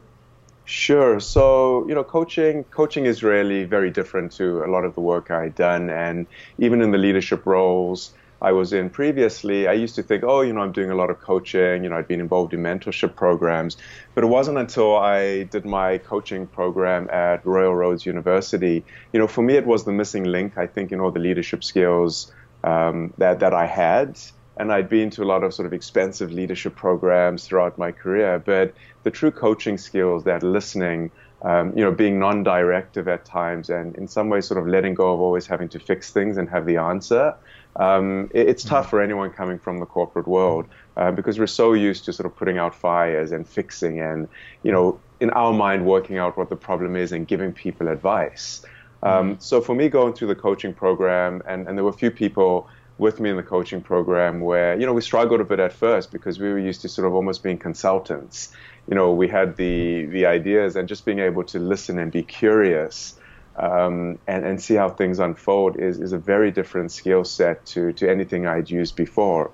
Sure. 0.65 1.19
So, 1.19 1.87
you 1.87 1.93
know, 1.93 2.03
coaching 2.03 2.63
coaching 2.65 3.05
is 3.05 3.23
really 3.23 3.65
very 3.65 3.91
different 3.91 4.31
to 4.33 4.63
a 4.63 4.67
lot 4.67 4.83
of 4.83 4.95
the 4.95 5.01
work 5.01 5.29
I'd 5.29 5.55
done 5.55 5.89
and 5.91 6.25
even 6.57 6.81
in 6.81 6.91
the 6.91 6.97
leadership 6.97 7.45
roles, 7.45 8.13
I 8.41 8.51
was 8.51 8.73
in 8.73 8.89
previously, 8.89 9.67
I 9.67 9.73
used 9.73 9.95
to 9.95 10.03
think, 10.03 10.23
oh, 10.23 10.41
you 10.41 10.53
know, 10.53 10.61
I'm 10.61 10.71
doing 10.71 10.91
a 10.91 10.95
lot 10.95 11.09
of 11.09 11.19
coaching. 11.19 11.83
You 11.83 11.89
know, 11.89 11.97
I'd 11.97 12.07
been 12.07 12.19
involved 12.19 12.53
in 12.53 12.61
mentorship 12.61 13.15
programs. 13.15 13.77
But 14.13 14.23
it 14.23 14.27
wasn't 14.27 14.57
until 14.57 14.97
I 14.97 15.43
did 15.43 15.65
my 15.65 15.99
coaching 15.99 16.45
program 16.47 17.09
at 17.11 17.45
Royal 17.45 17.73
Roads 17.73 18.05
University. 18.05 18.83
You 19.13 19.19
know, 19.19 19.27
for 19.27 19.41
me, 19.41 19.55
it 19.55 19.65
was 19.65 19.85
the 19.85 19.93
missing 19.93 20.25
link, 20.25 20.57
I 20.57 20.67
think, 20.67 20.91
in 20.91 20.99
all 20.99 21.11
the 21.11 21.19
leadership 21.19 21.63
skills 21.63 22.31
um, 22.63 23.13
that, 23.17 23.39
that 23.39 23.53
I 23.53 23.65
had. 23.65 24.19
And 24.57 24.71
I'd 24.71 24.89
been 24.89 25.09
to 25.11 25.23
a 25.23 25.25
lot 25.25 25.43
of 25.43 25.53
sort 25.53 25.65
of 25.65 25.73
expensive 25.73 26.31
leadership 26.31 26.75
programs 26.75 27.45
throughout 27.45 27.77
my 27.77 27.91
career. 27.91 28.39
But 28.39 28.73
the 29.03 29.11
true 29.11 29.31
coaching 29.31 29.77
skills, 29.77 30.23
that 30.23 30.43
listening, 30.43 31.11
um, 31.41 31.77
you 31.77 31.83
know, 31.83 31.91
being 31.91 32.19
non-directive 32.19 33.07
at 33.07 33.25
times, 33.25 33.69
and 33.69 33.95
in 33.95 34.07
some 34.07 34.29
ways, 34.29 34.47
sort 34.47 34.59
of 34.59 34.67
letting 34.67 34.93
go 34.93 35.13
of 35.13 35.19
always 35.19 35.45
having 35.45 35.69
to 35.69 35.79
fix 35.79 36.11
things 36.11 36.37
and 36.37 36.49
have 36.49 36.65
the 36.65 36.77
answer. 36.77 37.35
Um, 37.75 38.31
it, 38.33 38.47
it's 38.47 38.63
tough 38.63 38.85
mm-hmm. 38.85 38.89
for 38.91 39.01
anyone 39.01 39.29
coming 39.31 39.59
from 39.59 39.79
the 39.79 39.85
corporate 39.85 40.27
world 40.27 40.65
uh, 40.95 41.11
because 41.11 41.37
we're 41.37 41.47
so 41.47 41.73
used 41.73 42.05
to 42.05 42.13
sort 42.13 42.25
of 42.25 42.35
putting 42.35 42.57
out 42.57 42.73
fires 42.73 43.33
and 43.33 43.47
fixing 43.47 43.99
and, 43.99 44.29
you 44.63 44.71
know, 44.71 44.99
in 45.19 45.29
our 45.31 45.53
mind, 45.53 45.85
working 45.85 46.17
out 46.17 46.37
what 46.37 46.49
the 46.49 46.55
problem 46.55 46.95
is 46.95 47.11
and 47.11 47.27
giving 47.27 47.51
people 47.51 47.87
advice. 47.89 48.65
Um, 49.03 49.31
mm-hmm. 49.31 49.39
so 49.39 49.61
for 49.61 49.75
me, 49.75 49.89
going 49.89 50.13
through 50.13 50.29
the 50.29 50.35
coaching 50.35 50.73
program, 50.73 51.41
and, 51.45 51.67
and 51.67 51.77
there 51.77 51.83
were 51.83 51.91
a 51.91 51.93
few 51.93 52.11
people 52.11 52.67
with 52.97 53.19
me 53.19 53.29
in 53.29 53.35
the 53.35 53.43
coaching 53.43 53.81
program 53.81 54.39
where, 54.39 54.79
you 54.79 54.85
know, 54.85 54.93
we 54.93 55.01
struggled 55.01 55.41
a 55.41 55.43
bit 55.43 55.59
at 55.59 55.73
first 55.73 56.11
because 56.11 56.39
we 56.39 56.47
were 56.47 56.59
used 56.59 56.81
to 56.81 56.89
sort 56.89 57.05
of 57.05 57.13
almost 57.13 57.43
being 57.43 57.57
consultants. 57.57 58.53
You 58.87 58.95
know, 58.95 59.11
we 59.11 59.27
had 59.27 59.57
the, 59.57 60.05
the 60.05 60.25
ideas 60.27 60.75
and 60.75 60.87
just 60.87 61.03
being 61.03 61.19
able 61.19 61.43
to 61.45 61.59
listen 61.59 61.99
and 61.99 62.11
be 62.11 62.23
curious 62.23 63.19
um, 63.57 64.19
and, 64.27 64.45
and 64.45 64.61
see 64.61 64.75
how 64.75 64.89
things 64.89 65.19
unfold 65.19 65.77
is, 65.77 65.99
is 65.99 66.13
a 66.13 66.17
very 66.17 66.51
different 66.51 66.91
skill 66.91 67.25
set 67.25 67.65
to, 67.67 67.91
to 67.93 68.09
anything 68.09 68.47
I'd 68.47 68.69
used 68.69 68.95
before. 68.95 69.51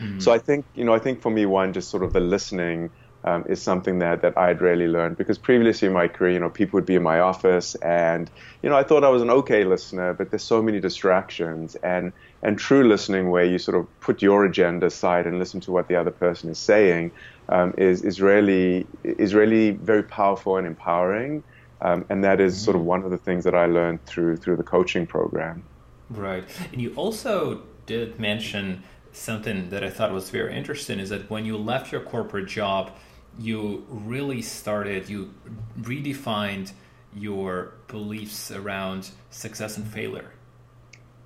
Mm-hmm. 0.00 0.18
So 0.18 0.32
I 0.32 0.38
think, 0.38 0.64
you 0.74 0.84
know, 0.84 0.94
I 0.94 0.98
think 0.98 1.22
for 1.22 1.30
me, 1.30 1.46
one, 1.46 1.72
just 1.72 1.90
sort 1.90 2.02
of 2.02 2.12
the 2.12 2.20
listening 2.20 2.90
um, 3.24 3.44
is 3.48 3.62
something 3.62 3.98
that, 4.00 4.22
that 4.22 4.38
I'd 4.38 4.60
really 4.60 4.86
learned 4.88 5.16
because 5.16 5.38
previously 5.38 5.86
in 5.86 5.94
my 5.94 6.08
career, 6.08 6.32
you 6.32 6.38
know, 6.40 6.50
people 6.50 6.78
would 6.78 6.86
be 6.86 6.94
in 6.94 7.02
my 7.02 7.20
office 7.20 7.76
and, 7.76 8.30
you 8.62 8.70
know, 8.70 8.76
I 8.76 8.82
thought 8.82 9.04
I 9.04 9.08
was 9.10 9.22
an 9.22 9.30
okay 9.30 9.64
listener, 9.64 10.14
but 10.14 10.30
there's 10.30 10.44
so 10.44 10.62
many 10.62 10.80
distractions 10.80 11.76
and, 11.76 12.12
and 12.42 12.58
true 12.58 12.86
listening 12.86 13.30
where 13.30 13.44
you 13.44 13.58
sort 13.58 13.76
of 13.76 14.00
put 14.00 14.22
your 14.22 14.44
agenda 14.44 14.86
aside 14.86 15.26
and 15.26 15.38
listen 15.38 15.60
to 15.60 15.72
what 15.72 15.88
the 15.88 15.96
other 15.96 16.10
person 16.10 16.50
is 16.50 16.58
saying 16.58 17.10
um, 17.48 17.74
is, 17.76 18.02
is 18.02 18.20
really, 18.20 18.86
is 19.02 19.34
really 19.34 19.70
very 19.70 20.02
powerful 20.02 20.56
and 20.56 20.66
empowering. 20.66 21.42
Um, 21.80 22.04
and 22.08 22.24
that 22.24 22.40
is 22.40 22.60
sort 22.60 22.74
of 22.74 22.80
mm-hmm. 22.80 22.88
one 22.88 23.04
of 23.04 23.10
the 23.10 23.18
things 23.18 23.44
that 23.44 23.54
I 23.54 23.66
learned 23.66 24.04
through 24.04 24.38
through 24.38 24.56
the 24.56 24.64
coaching 24.64 25.06
program. 25.06 25.62
Right, 26.10 26.44
and 26.72 26.80
you 26.80 26.92
also 26.94 27.62
did 27.86 28.18
mention 28.18 28.82
something 29.12 29.70
that 29.70 29.84
I 29.84 29.90
thought 29.90 30.12
was 30.12 30.30
very 30.30 30.56
interesting 30.56 30.98
is 30.98 31.10
that 31.10 31.30
when 31.30 31.44
you 31.44 31.56
left 31.56 31.92
your 31.92 32.00
corporate 32.00 32.46
job, 32.46 32.92
you 33.38 33.86
really 33.88 34.42
started 34.42 35.08
you 35.08 35.32
redefined 35.80 36.72
your 37.14 37.74
beliefs 37.86 38.50
around 38.50 39.10
success 39.30 39.76
and 39.76 39.86
failure. 39.86 40.32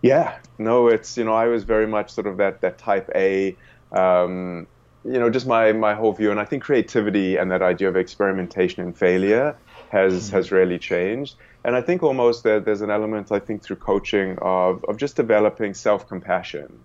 Yeah, 0.02 0.38
no, 0.59 0.88
it's 0.88 1.16
you 1.16 1.25
know 1.25 1.32
I 1.32 1.47
was 1.47 1.64
very 1.64 1.87
much 1.87 2.11
sort 2.11 2.26
of 2.26 2.37
that 2.38 2.61
that 2.61 2.78
type 2.78 3.09
A. 3.14 3.56
Um, 3.92 4.66
you 5.04 5.18
know, 5.18 5.30
just 5.30 5.47
my 5.47 5.73
my 5.73 5.94
whole 5.94 6.12
view, 6.12 6.30
and 6.30 6.40
I 6.40 6.44
think 6.44 6.64
creativity 6.64 7.37
and 7.37 7.50
that 7.50 7.62
idea 7.62 7.88
of 7.88 7.97
experimentation 7.97 8.82
and 8.82 8.97
failure 8.97 9.56
has 9.90 10.26
mm-hmm. 10.26 10.37
has 10.37 10.52
really 10.52 10.78
changed. 10.78 11.37
And 11.64 11.76
I 11.76 11.82
think 11.82 12.02
almost 12.02 12.42
there's 12.42 12.80
an 12.80 12.90
element 12.90 13.30
I 13.30 13.38
think 13.38 13.62
through 13.62 13.76
coaching 13.76 14.38
of 14.42 14.85
of 14.85 14.97
just 14.97 15.16
developing 15.16 15.75
self 15.75 16.09
compassion. 16.09 16.80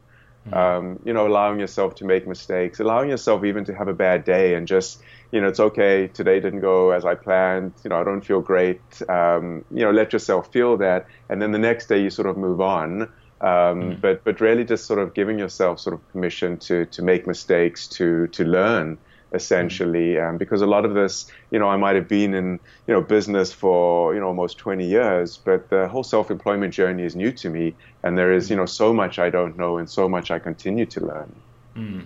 Um, 0.54 1.00
you 1.04 1.12
know, 1.12 1.28
allowing 1.28 1.60
yourself 1.60 1.96
to 1.96 2.06
make 2.06 2.26
mistakes, 2.26 2.80
allowing 2.80 3.10
yourself 3.10 3.44
even 3.44 3.66
to 3.66 3.76
have 3.76 3.90
a 3.90 3.94
bad 3.94 4.24
day 4.24 4.54
and 4.54 4.66
just, 4.66 5.02
you 5.32 5.42
know, 5.42 5.48
it's 5.48 5.60
okay. 5.60 6.08
Today 6.08 6.40
didn't 6.40 6.62
go 6.62 6.92
as 6.92 7.06
I 7.06 7.16
planned. 7.16 7.74
You 7.84 7.90
know, 7.90 8.00
I 8.00 8.04
don't 8.04 8.22
feel 8.22 8.42
great. 8.42 8.82
Um, 9.10 9.66
you 9.72 9.84
know, 9.84 9.92
let 9.92 10.14
yourself 10.14 10.52
feel 10.52 10.78
that. 10.78 11.08
And 11.30 11.42
then 11.42 11.52
the 11.52 11.60
next 11.60 11.88
day 11.88 12.02
you 12.02 12.10
sort 12.10 12.28
of 12.28 12.38
move 12.38 12.62
on. 12.62 13.04
Um, 13.40 13.48
mm. 13.50 14.02
but, 14.02 14.24
but 14.24 14.42
really 14.42 14.64
just 14.64 14.86
sort 14.86 15.00
of 15.00 15.14
giving 15.14 15.38
yourself 15.38 15.80
sort 15.80 15.94
of 15.94 16.08
permission 16.12 16.58
to, 16.58 16.86
to 16.88 17.02
make 17.04 17.28
mistakes, 17.28 17.88
to, 17.90 18.28
to 18.28 18.44
learn 18.44 18.98
essentially, 19.34 20.18
um, 20.18 20.38
because 20.38 20.62
a 20.62 20.66
lot 20.66 20.86
of 20.86 20.94
this, 20.94 21.30
you 21.52 21.60
know, 21.60 21.68
I 21.68 21.78
might 21.78 21.96
have 21.96 22.08
been 22.08 22.34
in, 22.34 22.60
you 22.88 22.94
know, 22.94 23.02
business 23.02 23.52
for, 23.52 24.14
you 24.14 24.20
know, 24.20 24.28
almost 24.28 24.58
20 24.58 24.88
years, 24.88 25.38
but 25.38 25.70
the 25.70 25.88
whole 25.88 26.04
self-employment 26.04 26.74
journey 26.74 27.04
is 27.04 27.16
new 27.16 27.32
to 27.34 27.50
me, 27.50 27.76
and 28.04 28.18
there 28.18 28.32
is, 28.32 28.50
you 28.50 28.56
know, 28.56 28.66
so 28.66 28.94
much 28.94 29.20
I 29.20 29.30
don't 29.30 29.58
know 29.58 29.78
and 29.78 29.90
so 29.90 30.08
much 30.08 30.32
I 30.32 30.40
continue 30.40 30.86
to 30.88 31.06
learn. 31.06 31.36
Mm. 31.76 32.06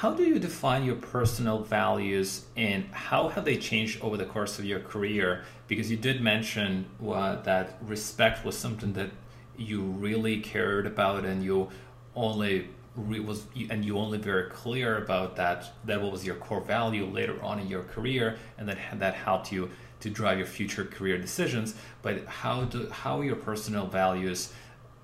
How 0.00 0.14
do 0.14 0.22
you 0.22 0.38
define 0.38 0.84
your 0.84 0.96
personal 0.96 1.58
values, 1.58 2.46
and 2.56 2.86
how 2.86 3.28
have 3.28 3.44
they 3.44 3.58
changed 3.58 4.00
over 4.00 4.16
the 4.16 4.24
course 4.24 4.58
of 4.58 4.64
your 4.64 4.80
career? 4.80 5.44
Because 5.68 5.90
you 5.90 5.98
did 5.98 6.22
mention 6.22 6.86
uh, 7.06 7.42
that 7.42 7.76
respect 7.82 8.42
was 8.42 8.56
something 8.56 8.94
that 8.94 9.10
you 9.58 9.82
really 9.82 10.40
cared 10.40 10.86
about, 10.86 11.26
and 11.26 11.44
you 11.44 11.68
only 12.16 12.70
was 12.96 13.44
and 13.68 13.84
you 13.84 13.98
only 13.98 14.16
very 14.16 14.48
clear 14.48 14.96
about 14.96 15.36
that 15.36 15.70
that 15.84 16.00
was 16.00 16.24
your 16.24 16.36
core 16.36 16.62
value 16.62 17.04
later 17.04 17.36
on 17.42 17.58
in 17.58 17.68
your 17.68 17.82
career 17.82 18.38
and 18.56 18.66
that 18.68 18.78
that 18.98 19.14
helped 19.14 19.52
you 19.52 19.70
to 20.00 20.10
drive 20.10 20.38
your 20.38 20.46
future 20.46 20.84
career 20.84 21.16
decisions 21.16 21.76
but 22.02 22.26
how 22.26 22.64
do 22.64 22.88
how 22.90 23.20
your 23.20 23.36
personal 23.36 23.86
values 23.86 24.52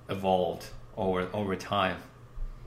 evolved 0.09 0.67
over 0.97 1.29
over 1.33 1.55
time 1.55 1.97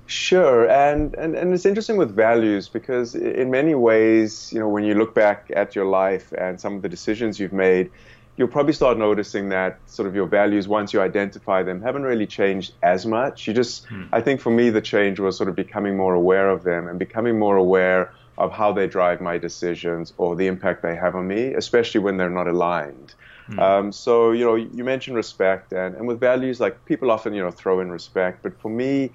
Sure, 0.09 0.67
and, 0.67 1.13
and 1.13 1.35
and 1.35 1.53
it's 1.53 1.67
interesting 1.67 1.95
with 1.95 2.15
values 2.15 2.67
because 2.67 3.13
in 3.13 3.51
many 3.51 3.75
ways, 3.75 4.51
you 4.51 4.59
know, 4.59 4.67
when 4.67 4.83
you 4.83 4.95
look 4.95 5.13
back 5.13 5.51
at 5.55 5.75
your 5.75 5.85
life 5.85 6.33
and 6.35 6.59
some 6.59 6.75
of 6.75 6.81
the 6.81 6.89
decisions 6.89 7.39
you've 7.39 7.53
made, 7.53 7.91
you'll 8.35 8.47
probably 8.47 8.73
start 8.73 8.97
noticing 8.97 9.49
that 9.49 9.77
sort 9.85 10.07
of 10.07 10.15
your 10.15 10.25
values, 10.25 10.67
once 10.67 10.93
you 10.93 10.99
identify 10.99 11.61
them, 11.61 11.79
haven't 11.79 12.01
really 12.01 12.25
changed 12.25 12.73
as 12.81 13.05
much. 13.05 13.47
You 13.47 13.53
just, 13.53 13.85
hmm. 13.85 14.05
I 14.11 14.19
think 14.19 14.41
for 14.41 14.49
me, 14.49 14.71
the 14.71 14.81
change 14.81 15.19
was 15.19 15.37
sort 15.37 15.47
of 15.47 15.55
becoming 15.55 15.95
more 15.95 16.15
aware 16.15 16.49
of 16.49 16.63
them 16.63 16.87
and 16.87 16.97
becoming 16.97 17.37
more 17.37 17.57
aware 17.57 18.11
of 18.39 18.51
how 18.51 18.71
they 18.71 18.87
drive 18.87 19.21
my 19.21 19.37
decisions 19.37 20.13
or 20.17 20.35
the 20.35 20.47
impact 20.47 20.81
they 20.81 20.95
have 20.95 21.15
on 21.15 21.27
me, 21.27 21.53
especially 21.53 21.99
when 21.99 22.17
they're 22.17 22.31
not 22.31 22.47
aligned. 22.47 23.13
Hmm. 23.45 23.59
Um, 23.59 23.91
so, 23.91 24.31
you 24.31 24.43
know, 24.43 24.55
you 24.55 24.83
mentioned 24.83 25.15
respect 25.15 25.71
and, 25.71 25.93
and 25.95 26.07
with 26.07 26.19
values, 26.19 26.59
like 26.59 26.83
people 26.85 27.11
often, 27.11 27.35
you 27.35 27.43
know, 27.43 27.51
throw 27.51 27.79
in 27.79 27.91
respect. 27.91 28.41
But 28.41 28.59
for 28.59 28.69
me, 28.69 29.11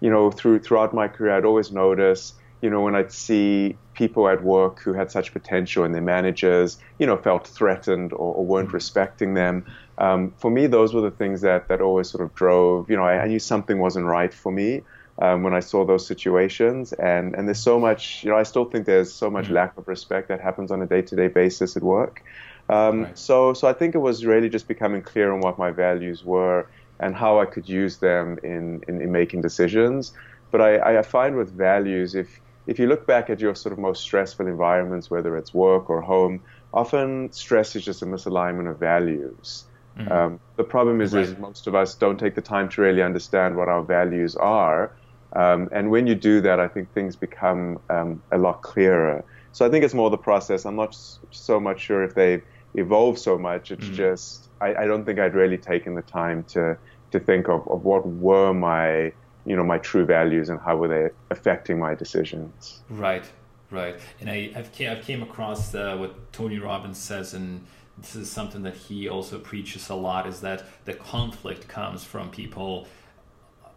you 0.00 0.10
know, 0.10 0.30
through 0.30 0.60
throughout 0.60 0.94
my 0.94 1.08
career, 1.08 1.36
I'd 1.36 1.44
always 1.44 1.72
notice 1.72 2.34
you 2.62 2.70
know, 2.70 2.80
when 2.80 2.94
I'd 2.94 3.12
see 3.12 3.76
people 3.94 4.28
at 4.28 4.42
work 4.42 4.80
who 4.80 4.92
had 4.92 5.10
such 5.10 5.32
potential 5.32 5.84
and 5.84 5.94
their 5.94 6.02
managers, 6.02 6.78
you 6.98 7.06
know, 7.06 7.16
felt 7.16 7.46
threatened 7.46 8.12
or, 8.12 8.34
or 8.34 8.44
weren't 8.44 8.68
mm-hmm. 8.68 8.76
respecting 8.76 9.34
them, 9.34 9.66
um, 9.98 10.34
for 10.38 10.50
me, 10.50 10.66
those 10.66 10.94
were 10.94 11.00
the 11.00 11.10
things 11.10 11.42
that, 11.42 11.68
that 11.68 11.80
always 11.80 12.08
sort 12.08 12.24
of 12.24 12.34
drove, 12.34 12.90
you 12.90 12.96
know, 12.96 13.04
I, 13.04 13.22
I 13.22 13.28
knew 13.28 13.38
something 13.38 13.78
wasn't 13.78 14.06
right 14.06 14.32
for 14.32 14.52
me. 14.52 14.82
Um, 15.18 15.42
when 15.44 15.54
I 15.54 15.60
saw 15.60 15.86
those 15.86 16.06
situations. 16.06 16.92
And, 16.92 17.34
and 17.34 17.48
there's 17.48 17.58
so 17.58 17.80
much, 17.80 18.22
you 18.22 18.28
know, 18.28 18.36
I 18.36 18.42
still 18.42 18.66
think 18.66 18.84
there's 18.84 19.10
so 19.10 19.30
much 19.30 19.46
mm-hmm. 19.46 19.54
lack 19.54 19.78
of 19.78 19.88
respect 19.88 20.28
that 20.28 20.42
happens 20.42 20.70
on 20.70 20.82
a 20.82 20.86
day 20.86 21.00
to 21.00 21.16
day 21.16 21.28
basis 21.28 21.74
at 21.74 21.82
work. 21.82 22.22
Um, 22.68 23.04
right. 23.04 23.18
So, 23.18 23.54
so 23.54 23.66
I 23.66 23.72
think 23.72 23.94
it 23.94 23.98
was 23.98 24.26
really 24.26 24.50
just 24.50 24.68
becoming 24.68 25.00
clear 25.00 25.32
on 25.32 25.40
what 25.40 25.58
my 25.58 25.70
values 25.70 26.22
were 26.22 26.68
and 27.00 27.14
how 27.14 27.40
I 27.40 27.46
could 27.46 27.68
use 27.68 27.98
them 27.98 28.38
in, 28.42 28.82
in, 28.88 29.00
in 29.00 29.12
making 29.12 29.42
decisions. 29.42 30.12
But 30.50 30.60
I, 30.60 30.98
I 30.98 31.02
find 31.02 31.36
with 31.36 31.50
values, 31.50 32.14
if, 32.14 32.40
if 32.66 32.78
you 32.78 32.86
look 32.86 33.06
back 33.06 33.30
at 33.30 33.40
your 33.40 33.54
sort 33.54 33.72
of 33.72 33.78
most 33.78 34.02
stressful 34.02 34.46
environments, 34.46 35.10
whether 35.10 35.36
it's 35.36 35.52
work 35.52 35.90
or 35.90 36.00
home, 36.00 36.42
often 36.72 37.32
stress 37.32 37.76
is 37.76 37.84
just 37.84 38.02
a 38.02 38.06
misalignment 38.06 38.70
of 38.70 38.78
values. 38.78 39.64
Mm-hmm. 39.98 40.12
Um, 40.12 40.40
the 40.56 40.64
problem 40.64 41.00
is, 41.00 41.14
right. 41.14 41.24
is 41.24 41.38
most 41.38 41.66
of 41.66 41.74
us 41.74 41.94
don't 41.94 42.18
take 42.18 42.34
the 42.34 42.42
time 42.42 42.68
to 42.70 42.82
really 42.82 43.02
understand 43.02 43.56
what 43.56 43.68
our 43.68 43.82
values 43.82 44.36
are. 44.36 44.92
Um, 45.32 45.68
and 45.72 45.90
when 45.90 46.06
you 46.06 46.14
do 46.14 46.40
that, 46.42 46.60
I 46.60 46.68
think 46.68 46.92
things 46.92 47.16
become 47.16 47.78
um, 47.90 48.22
a 48.30 48.38
lot 48.38 48.62
clearer. 48.62 49.24
So 49.52 49.66
I 49.66 49.70
think 49.70 49.84
it's 49.84 49.94
more 49.94 50.10
the 50.10 50.18
process. 50.18 50.66
I'm 50.66 50.76
not 50.76 50.96
so 51.30 51.58
much 51.58 51.80
sure 51.80 52.04
if 52.04 52.14
they've 52.14 52.42
evolved 52.74 53.18
so 53.18 53.38
much. 53.38 53.70
It's 53.70 53.84
mm-hmm. 53.84 53.94
just 53.94 54.45
I, 54.60 54.74
I, 54.74 54.86
don't 54.86 55.04
think 55.04 55.18
I'd 55.18 55.34
really 55.34 55.58
taken 55.58 55.94
the 55.94 56.02
time 56.02 56.44
to 56.44 56.76
to 57.12 57.20
think 57.20 57.48
of, 57.48 57.66
of 57.68 57.84
what 57.84 58.06
were 58.06 58.52
my 58.52 59.12
you 59.44 59.56
know 59.56 59.64
my 59.64 59.78
true 59.78 60.04
values 60.04 60.48
and 60.48 60.58
how 60.60 60.76
were 60.76 60.88
they 60.88 61.08
affecting 61.30 61.78
my 61.78 61.94
decisions. 61.94 62.82
Right 62.88 63.24
right. 63.70 63.98
And 64.20 64.30
I, 64.30 64.52
have 64.54 64.72
came, 64.72 64.90
I've 64.90 65.04
came 65.04 65.22
across 65.22 65.74
uh, 65.74 65.96
what 65.96 66.32
tony 66.32 66.58
robbins 66.58 66.98
says 66.98 67.34
and 67.34 67.66
this 67.98 68.14
is 68.14 68.30
something 68.30 68.62
that 68.62 68.74
he 68.74 69.08
also 69.08 69.38
preaches 69.38 69.88
a 69.88 69.94
lot 69.94 70.26
is 70.26 70.40
that 70.40 70.64
the 70.84 70.92
conflict 70.92 71.66
comes 71.66 72.04
from 72.04 72.30
people 72.30 72.86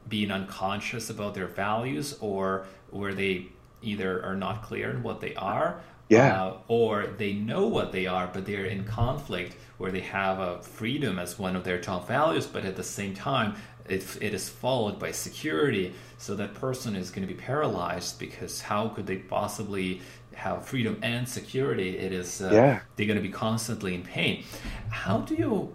being 0.07 0.31
unconscious 0.31 1.09
about 1.09 1.36
their 1.36 1.48
values 1.48 2.17
or 2.19 2.65
where 2.89 3.13
they 3.13 3.48
either 3.81 4.24
are 4.25 4.36
not 4.36 4.62
clear 4.62 4.89
in 4.89 5.03
what 5.03 5.21
they 5.21 5.33
are 5.36 5.81
yeah. 6.09 6.43
Uh, 6.43 6.57
or 6.67 7.07
they 7.17 7.33
know 7.33 7.67
what 7.67 7.91
they 7.91 8.07
are, 8.07 8.29
but 8.31 8.45
they're 8.45 8.65
in 8.65 8.83
conflict 8.83 9.55
where 9.77 9.91
they 9.91 10.01
have 10.01 10.39
a 10.39 10.61
freedom 10.61 11.19
as 11.19 11.39
one 11.39 11.55
of 11.55 11.63
their 11.63 11.79
top 11.79 12.07
values, 12.07 12.45
but 12.47 12.65
at 12.65 12.75
the 12.75 12.83
same 12.83 13.13
time, 13.13 13.55
it, 13.87 14.05
it 14.21 14.33
is 14.33 14.49
followed 14.49 14.99
by 14.99 15.11
security. 15.11 15.93
So 16.17 16.35
that 16.35 16.53
person 16.55 16.95
is 16.95 17.11
going 17.11 17.27
to 17.27 17.33
be 17.33 17.39
paralyzed 17.39 18.19
because 18.19 18.61
how 18.61 18.89
could 18.89 19.07
they 19.07 19.17
possibly 19.17 20.01
have 20.33 20.65
freedom 20.65 20.99
and 21.01 21.27
security? 21.27 21.97
It 21.97 22.11
is 22.11 22.41
uh, 22.41 22.49
yeah. 22.51 22.79
they're 22.95 23.07
going 23.07 23.17
to 23.17 23.23
be 23.23 23.29
constantly 23.29 23.95
in 23.95 24.03
pain. 24.03 24.43
How 24.89 25.19
do 25.19 25.35
you, 25.35 25.73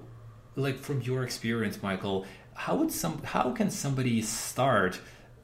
like 0.56 0.78
from 0.78 1.00
your 1.02 1.24
experience, 1.24 1.82
Michael? 1.82 2.26
How 2.54 2.76
would 2.76 2.92
some 2.92 3.22
how 3.22 3.50
can 3.50 3.70
somebody 3.70 4.22
start? 4.22 5.00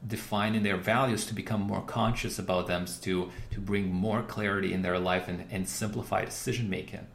Defining 0.07 0.63
their 0.63 0.77
values 0.77 1.25
to 1.25 1.33
become 1.33 1.61
more 1.61 1.81
conscious 1.81 2.39
about 2.39 2.67
them 2.67 2.85
to 3.01 3.29
to 3.51 3.59
bring 3.59 3.91
more 3.91 4.23
clarity 4.23 4.73
in 4.73 4.81
their 4.81 4.97
life 4.97 5.27
and, 5.27 5.45
and 5.51 5.67
simplify 5.69 6.25
decision 6.25 6.69
making 6.69 7.05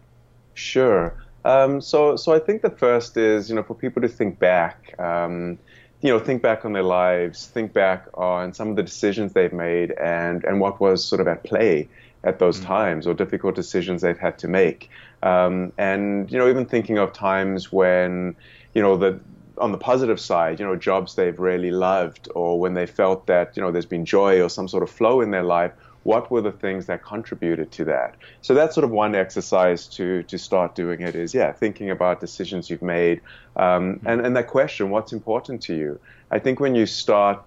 sure 0.55 1.27
um, 1.47 1.81
so, 1.81 2.17
so 2.17 2.35
I 2.35 2.41
think 2.41 2.63
the 2.63 2.71
first 2.71 3.17
is, 3.17 3.49
you 3.49 3.55
know, 3.55 3.63
for 3.63 3.75
people 3.75 4.03
to 4.03 4.09
think 4.09 4.41
back, 4.41 4.99
um, 4.99 5.59
you 6.01 6.11
know, 6.11 6.19
think 6.19 6.43
back 6.43 6.65
on 6.65 6.73
their 6.73 6.83
lives, 6.83 7.47
think 7.47 7.73
back 7.73 8.09
on 8.15 8.53
some 8.53 8.69
of 8.69 8.75
the 8.75 8.83
decisions 8.83 9.33
they've 9.33 9.53
made 9.53 9.93
and, 9.93 10.43
and 10.43 10.61
what 10.61 10.81
was 10.81 11.05
sort 11.05 11.21
of 11.21 11.29
at 11.29 11.45
play 11.45 11.89
at 12.25 12.41
those 12.41 12.59
mm-hmm. 12.59 12.67
times 12.67 13.07
or 13.07 13.15
difficult 13.15 13.55
decisions 13.55 14.03
they've 14.03 14.19
had 14.19 14.39
to 14.39 14.49
make. 14.49 14.91
Um, 15.23 15.73
and, 15.79 16.29
you 16.33 16.37
know, 16.37 16.49
even 16.49 16.67
thinking 16.67 16.99
of 16.99 17.13
times 17.13 17.71
when, 17.71 18.35
you 18.75 18.83
know, 18.83 18.97
the, 18.97 19.21
on 19.59 19.73
the 19.73 19.79
positive 19.79 20.21
side, 20.21 20.61
you 20.61 20.67
know, 20.67 20.77
jobs 20.77 21.15
they've 21.15 21.39
really 21.39 21.71
loved 21.71 22.29
or 22.35 22.61
when 22.61 22.75
they 22.75 22.87
felt 22.87 23.27
that, 23.27 23.57
you 23.57 23.63
know, 23.63 23.73
there's 23.73 23.87
been 23.87 24.05
joy 24.05 24.41
or 24.41 24.49
some 24.49 24.69
sort 24.69 24.83
of 24.83 24.91
flow 24.91 25.21
in 25.21 25.31
their 25.31 25.43
life 25.43 25.73
what 26.07 26.31
were 26.31 26.41
the 26.41 26.53
things 26.53 26.87
that 26.87 27.03
contributed 27.03 27.73
to 27.73 27.85
that? 27.85 28.15
So 28.41 28.55
that's 28.55 28.77
sort 28.77 28.85
of 28.85 28.93
one 28.93 29.17
exercise 29.17 29.89
to 29.89 30.23
to 30.23 30.39
start 30.39 30.77
doing 30.77 31.01
it 31.01 31.17
is 31.17 31.35
yeah 31.35 31.51
thinking 31.53 31.91
about 31.91 32.21
decisions 32.21 32.71
you've 32.71 32.81
made 32.81 33.21
um, 33.57 34.01
and 34.07 34.25
and 34.25 34.37
that 34.37 34.47
question 34.47 34.91
what's 34.91 35.13
important 35.13 35.63
to 35.63 35.75
you. 35.75 35.99
I 36.31 36.39
think 36.39 36.61
when 36.61 36.77
you 36.77 36.87
start 36.87 37.43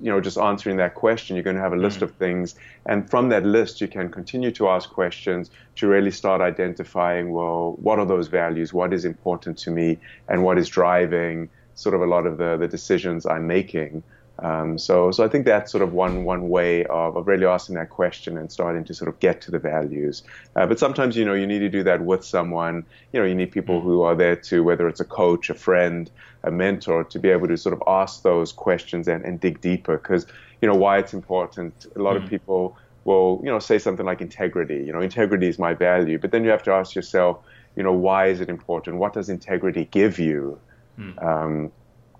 you 0.00 0.10
know 0.10 0.20
just 0.20 0.38
answering 0.38 0.76
that 0.76 0.94
question 0.94 1.36
you're 1.36 1.42
going 1.42 1.56
to 1.56 1.62
have 1.62 1.72
a 1.72 1.82
list 1.86 2.00
mm. 2.00 2.02
of 2.02 2.14
things. 2.14 2.54
And 2.86 3.08
from 3.10 3.28
that 3.30 3.44
list 3.44 3.80
you 3.80 3.88
can 3.88 4.10
continue 4.10 4.50
to 4.52 4.68
ask 4.68 4.90
questions 4.90 5.50
to 5.76 5.86
really 5.86 6.10
start 6.10 6.40
identifying 6.40 7.32
well 7.32 7.76
what 7.80 7.98
are 7.98 8.06
those 8.06 8.28
values? 8.28 8.72
What 8.72 8.92
is 8.92 9.04
important 9.04 9.58
to 9.58 9.70
me? 9.70 9.98
And 10.28 10.42
what 10.42 10.58
is 10.58 10.68
driving 10.68 11.48
sort 11.74 11.94
of 11.94 12.02
a 12.02 12.06
lot 12.06 12.26
of 12.26 12.38
the 12.38 12.56
the 12.56 12.68
decisions 12.68 13.26
I'm 13.26 13.46
making 13.46 14.02
um, 14.42 14.76
so, 14.76 15.12
so 15.12 15.24
I 15.24 15.28
think 15.28 15.46
that's 15.46 15.70
sort 15.70 15.82
of 15.82 15.92
one 15.92 16.24
one 16.24 16.48
way 16.48 16.84
of, 16.86 17.16
of 17.16 17.28
really 17.28 17.46
asking 17.46 17.76
that 17.76 17.90
question 17.90 18.36
and 18.36 18.50
starting 18.50 18.84
to 18.84 18.94
sort 18.94 19.08
of 19.08 19.18
get 19.20 19.40
to 19.42 19.50
the 19.50 19.58
values. 19.58 20.24
Uh, 20.56 20.66
but 20.66 20.78
sometimes, 20.78 21.16
you 21.16 21.24
know, 21.24 21.34
you 21.34 21.46
need 21.46 21.60
to 21.60 21.68
do 21.68 21.84
that 21.84 22.04
with 22.04 22.24
someone. 22.24 22.84
You 23.12 23.20
know, 23.20 23.26
you 23.26 23.36
need 23.36 23.52
people 23.52 23.80
who 23.80 24.02
are 24.02 24.16
there 24.16 24.36
to, 24.36 24.64
whether 24.64 24.88
it's 24.88 25.00
a 25.00 25.04
coach, 25.04 25.48
a 25.48 25.54
friend, 25.54 26.10
a 26.42 26.50
mentor, 26.50 27.04
to 27.04 27.18
be 27.18 27.30
able 27.30 27.48
to 27.48 27.56
sort 27.56 27.72
of 27.72 27.82
ask 27.86 28.22
those 28.22 28.50
questions 28.52 29.06
and, 29.06 29.24
and 29.24 29.38
dig 29.38 29.60
deeper. 29.60 29.96
Because, 29.96 30.26
you 30.60 30.68
know, 30.68 30.74
why 30.74 30.98
it's 30.98 31.14
important. 31.14 31.86
A 31.94 32.02
lot 32.02 32.16
mm. 32.16 32.24
of 32.24 32.28
people 32.28 32.76
will, 33.04 33.40
you 33.44 33.50
know, 33.50 33.60
say 33.60 33.78
something 33.78 34.06
like 34.06 34.20
integrity. 34.20 34.82
You 34.84 34.92
know, 34.92 35.00
integrity 35.00 35.46
is 35.46 35.58
my 35.58 35.74
value. 35.74 36.18
But 36.18 36.32
then 36.32 36.42
you 36.42 36.50
have 36.50 36.64
to 36.64 36.72
ask 36.72 36.94
yourself, 36.94 37.38
you 37.76 37.82
know, 37.82 37.92
why 37.92 38.26
is 38.26 38.40
it 38.40 38.48
important? 38.48 38.96
What 38.96 39.12
does 39.12 39.28
integrity 39.28 39.88
give 39.90 40.18
you? 40.18 40.58
Mm. 40.98 41.22
Um, 41.24 41.72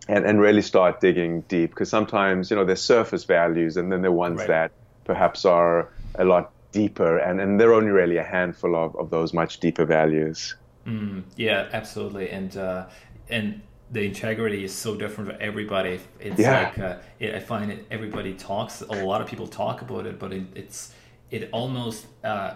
and, 0.09 0.25
and 0.25 0.41
really 0.41 0.63
start 0.63 1.01
digging 1.01 1.43
deep 1.43 1.71
because 1.71 1.89
sometimes 1.89 2.51
you 2.51 2.57
know 2.57 2.65
there's 2.65 2.83
surface 2.83 3.25
values 3.25 3.77
and 3.77 3.93
then 3.93 4.03
there 4.03 4.11
are 4.11 4.15
ones 4.15 4.39
right. 4.39 4.49
that 4.49 4.73
perhaps 5.05 5.45
are 5.45 5.89
a 6.17 6.25
lot 6.25 6.51
deeper 6.73 7.19
and, 7.19 7.41
and 7.41 7.61
there 7.61 7.71
are 7.71 7.75
only 7.75 7.91
really 7.91 8.17
a 8.17 8.25
handful 8.25 8.75
of, 8.77 8.97
of 8.97 9.11
those 9.11 9.33
much 9.33 9.61
deeper 9.61 9.85
values 9.85 10.57
mm, 10.87 11.23
yeah 11.37 11.69
absolutely 11.73 12.31
and 12.31 12.57
uh, 12.57 12.87
and 13.29 13.61
the 13.93 14.03
integrity 14.05 14.65
is 14.65 14.75
so 14.75 14.97
different 14.97 15.31
for 15.31 15.37
everybody. 15.41 16.01
It's 16.19 16.41
Yeah. 16.41 16.63
like 16.63 16.79
uh, 16.79 16.97
it, 17.21 17.35
I 17.35 17.41
find 17.41 17.71
it. 17.71 17.87
Everybody 17.91 18.33
talks. 18.33 18.81
A 18.81 19.05
lot 19.05 19.21
of 19.21 19.27
people 19.27 19.47
talk 19.47 19.83
about 19.83 20.07
it, 20.07 20.19
but 20.19 20.33
it, 20.33 20.45
it's 20.55 20.95
it 21.31 21.51
almost 21.53 22.07
uh, 22.25 22.55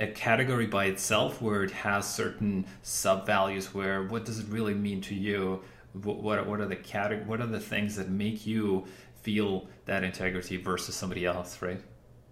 a 0.00 0.06
category 0.06 0.66
by 0.66 0.86
itself 0.86 1.42
where 1.42 1.62
it 1.62 1.70
has 1.70 2.12
certain 2.12 2.64
sub 2.82 3.26
values. 3.26 3.74
Where 3.74 4.02
what 4.02 4.24
does 4.24 4.38
it 4.38 4.46
really 4.48 4.74
mean 4.74 5.02
to 5.02 5.14
you? 5.14 5.60
What 6.02 6.22
what, 6.22 6.46
what 6.46 6.60
are 6.60 6.66
the 6.66 6.76
category? 6.76 7.26
What 7.26 7.40
are 7.40 7.46
the 7.46 7.60
things 7.60 7.96
that 7.96 8.08
make 8.08 8.46
you 8.46 8.86
feel 9.22 9.68
that 9.86 10.04
integrity 10.04 10.56
versus 10.56 10.94
somebody 10.94 11.24
else? 11.26 11.60
Right. 11.62 11.80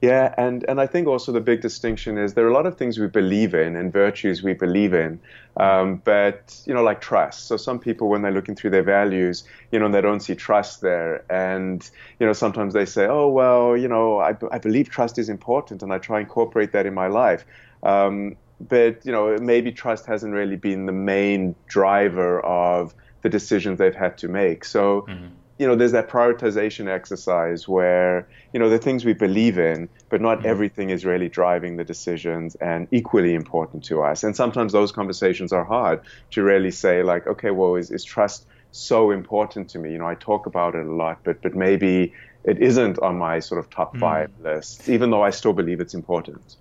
Yeah, 0.02 0.34
and, 0.36 0.62
and 0.68 0.78
I 0.78 0.86
think 0.86 1.08
also 1.08 1.32
the 1.32 1.40
big 1.40 1.62
distinction 1.62 2.18
is 2.18 2.34
there 2.34 2.44
are 2.44 2.50
a 2.50 2.52
lot 2.52 2.66
of 2.66 2.76
things 2.76 2.98
we 2.98 3.06
believe 3.06 3.54
in 3.54 3.74
and 3.76 3.90
virtues 3.90 4.42
we 4.42 4.52
believe 4.52 4.92
in, 4.92 5.18
um, 5.56 6.02
but 6.04 6.60
you 6.66 6.74
know, 6.74 6.82
like 6.82 7.00
trust. 7.00 7.46
So 7.46 7.56
some 7.56 7.78
people, 7.78 8.10
when 8.10 8.20
they're 8.20 8.30
looking 8.30 8.54
through 8.54 8.70
their 8.70 8.82
values, 8.82 9.44
you 9.72 9.78
know, 9.78 9.90
they 9.90 10.02
don't 10.02 10.20
see 10.20 10.34
trust 10.34 10.82
there, 10.82 11.24
and 11.32 11.88
you 12.20 12.26
know, 12.26 12.34
sometimes 12.34 12.74
they 12.74 12.84
say, 12.84 13.06
oh 13.06 13.28
well, 13.28 13.74
you 13.74 13.88
know, 13.88 14.18
I, 14.18 14.36
I 14.50 14.58
believe 14.58 14.90
trust 14.90 15.18
is 15.18 15.30
important, 15.30 15.82
and 15.82 15.90
I 15.90 15.98
try 15.98 16.18
and 16.18 16.26
incorporate 16.26 16.72
that 16.72 16.84
in 16.84 16.92
my 16.92 17.06
life. 17.06 17.46
Um, 17.82 18.36
but 18.60 19.04
you 19.06 19.12
know, 19.12 19.36
maybe 19.38 19.72
trust 19.72 20.04
hasn't 20.04 20.34
really 20.34 20.56
been 20.56 20.84
the 20.84 20.92
main 20.92 21.54
driver 21.68 22.40
of 22.40 22.94
the 23.26 23.30
decisions 23.38 23.78
they've 23.78 24.00
had 24.06 24.16
to 24.18 24.28
make. 24.28 24.64
So. 24.64 25.02
Mm-hmm 25.02 25.26
you 25.58 25.66
know, 25.66 25.74
there's 25.74 25.92
that 25.92 26.08
prioritization 26.08 26.86
exercise 26.86 27.66
where, 27.66 28.28
you 28.52 28.60
know, 28.60 28.68
the 28.68 28.78
things 28.78 29.04
we 29.04 29.14
believe 29.14 29.58
in, 29.58 29.88
but 30.10 30.20
not 30.20 30.38
mm-hmm. 30.38 30.48
everything 30.48 30.90
is 30.90 31.04
really 31.04 31.28
driving 31.28 31.76
the 31.76 31.84
decisions 31.84 32.56
and 32.56 32.86
equally 32.90 33.34
important 33.34 33.82
to 33.84 34.02
us. 34.02 34.22
And 34.22 34.36
sometimes 34.36 34.72
those 34.72 34.92
conversations 34.92 35.52
are 35.52 35.64
hard 35.64 36.02
to 36.32 36.42
really 36.42 36.70
say, 36.70 37.02
like, 37.02 37.26
okay, 37.26 37.50
well, 37.50 37.76
is, 37.76 37.90
is 37.90 38.04
trust 38.04 38.46
so 38.70 39.10
important 39.10 39.70
to 39.70 39.78
me? 39.78 39.92
You 39.92 39.98
know, 39.98 40.06
I 40.06 40.14
talk 40.14 40.44
about 40.44 40.74
it 40.74 40.84
a 40.84 40.92
lot, 40.92 41.20
but, 41.24 41.40
but 41.40 41.54
maybe 41.54 42.12
it 42.44 42.58
isn't 42.58 42.98
on 42.98 43.16
my 43.16 43.38
sort 43.38 43.58
of 43.58 43.70
top 43.70 43.92
mm-hmm. 43.92 44.00
five 44.00 44.30
list, 44.42 44.90
even 44.90 45.10
though 45.10 45.22
I 45.22 45.30
still 45.30 45.54
believe 45.54 45.80
it's 45.80 45.94
important. 45.94 46.56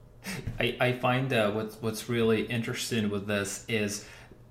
I, 0.58 0.76
I 0.80 0.92
find 0.94 1.32
uh, 1.34 1.52
what's, 1.52 1.76
what's 1.82 2.08
really 2.08 2.44
interesting 2.44 3.10
with 3.10 3.28
this 3.28 3.66
is 3.68 4.06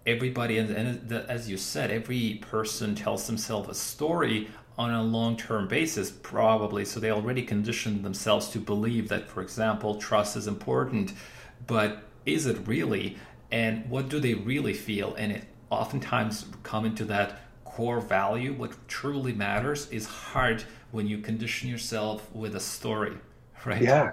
everybody 0.06 0.58
and, 0.58 1.12
as 1.12 1.48
you 1.48 1.56
said 1.56 1.90
every 1.90 2.34
person 2.42 2.94
tells 2.94 3.26
themselves 3.26 3.68
a 3.68 3.74
story 3.74 4.48
on 4.76 4.90
a 4.90 5.02
long-term 5.02 5.68
basis 5.68 6.10
probably. 6.10 6.84
So 6.84 7.00
they 7.00 7.10
already 7.10 7.42
conditioned 7.42 8.04
themselves 8.04 8.48
to 8.50 8.58
believe 8.58 9.08
that 9.08 9.28
for 9.28 9.40
example 9.40 9.96
trust 9.96 10.36
is 10.36 10.46
important 10.46 11.12
but 11.66 12.02
is 12.26 12.46
it 12.46 12.58
really? 12.66 13.16
And 13.50 13.88
what 13.88 14.08
do 14.08 14.18
they 14.18 14.34
really 14.34 14.74
feel? 14.74 15.14
And 15.14 15.30
it 15.32 15.44
oftentimes 15.70 16.46
come 16.62 16.84
into 16.84 17.04
that 17.06 17.40
core 17.64 18.00
value. 18.00 18.52
What 18.52 18.72
truly 18.88 19.32
matters 19.32 19.88
is 19.90 20.06
hard 20.06 20.64
when 20.90 21.06
you 21.06 21.18
condition 21.18 21.68
yourself 21.68 22.34
with 22.34 22.56
a 22.56 22.60
story 22.60 23.16
right? 23.64 23.82
Yeah. 23.82 24.12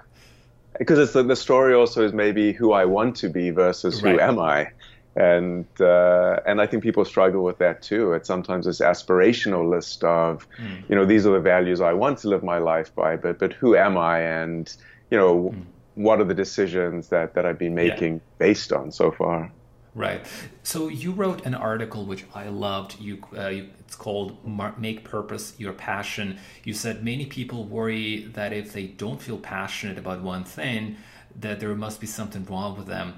Because 0.78 1.00
it's 1.00 1.14
the, 1.14 1.24
the 1.24 1.36
story 1.36 1.74
also 1.74 2.04
is 2.06 2.14
maybe 2.14 2.54
who 2.54 2.72
i 2.72 2.86
want 2.86 3.16
to 3.18 3.30
be 3.30 3.50
versus 3.50 4.02
right. 4.02 4.14
who 4.14 4.20
am 4.22 4.40
i 4.40 4.72
and 5.16 5.66
uh, 5.82 6.40
and 6.46 6.62
I 6.62 6.68
think 6.68 6.84
people 6.84 7.04
struggle 7.04 7.44
with 7.44 7.58
that 7.58 7.82
too. 7.82 8.14
It's 8.14 8.28
sometimes 8.28 8.66
this 8.66 8.80
aspirational 8.80 9.70
list 9.70 10.04
of, 10.04 10.48
mm. 10.58 10.84
you 10.90 10.96
know, 10.96 11.06
these 11.06 11.26
are 11.26 11.34
the 11.34 11.40
values 11.40 11.82
I 11.82 11.94
want 11.94 12.20
to 12.20 12.30
live 12.30 12.44
my 12.44 12.60
life 12.60 12.94
by, 12.96 13.18
but 13.18 13.38
but 13.38 13.54
who 13.54 13.76
am 13.76 13.98
I, 13.98 14.20
and 14.20 14.74
you 15.10 15.18
know, 15.18 15.54
mm. 15.54 15.64
what 15.96 16.22
are 16.22 16.24
the 16.24 16.34
decisions 16.34 17.10
that 17.10 17.34
that 17.34 17.46
I've 17.46 17.60
been 17.60 17.76
making 17.76 18.16
yeah. 18.16 18.20
based 18.38 18.72
on 18.72 18.92
so 18.92 19.12
far. 19.12 19.52
Right. 19.94 20.26
So 20.64 20.88
you 20.88 21.12
wrote 21.12 21.46
an 21.46 21.54
article 21.54 22.06
which 22.06 22.24
I 22.34 22.48
loved. 22.48 22.98
You, 22.98 23.22
uh, 23.36 23.52
it's 23.82 23.98
called 23.98 24.38
"Make 24.80 25.04
Purpose 25.04 25.54
Your 25.58 25.74
Passion." 25.74 26.40
You 26.64 26.74
said 26.74 27.04
many 27.04 27.26
people 27.26 27.66
worry 27.66 28.30
that 28.32 28.54
if 28.54 28.72
they 28.72 28.88
don't 28.88 29.22
feel 29.22 29.38
passionate 29.38 29.98
about 29.98 30.22
one 30.22 30.46
thing, 30.46 30.96
that 31.38 31.60
there 31.60 31.76
must 31.76 32.00
be 32.00 32.08
something 32.08 32.46
wrong 32.46 32.78
with 32.78 32.88
them 32.88 33.16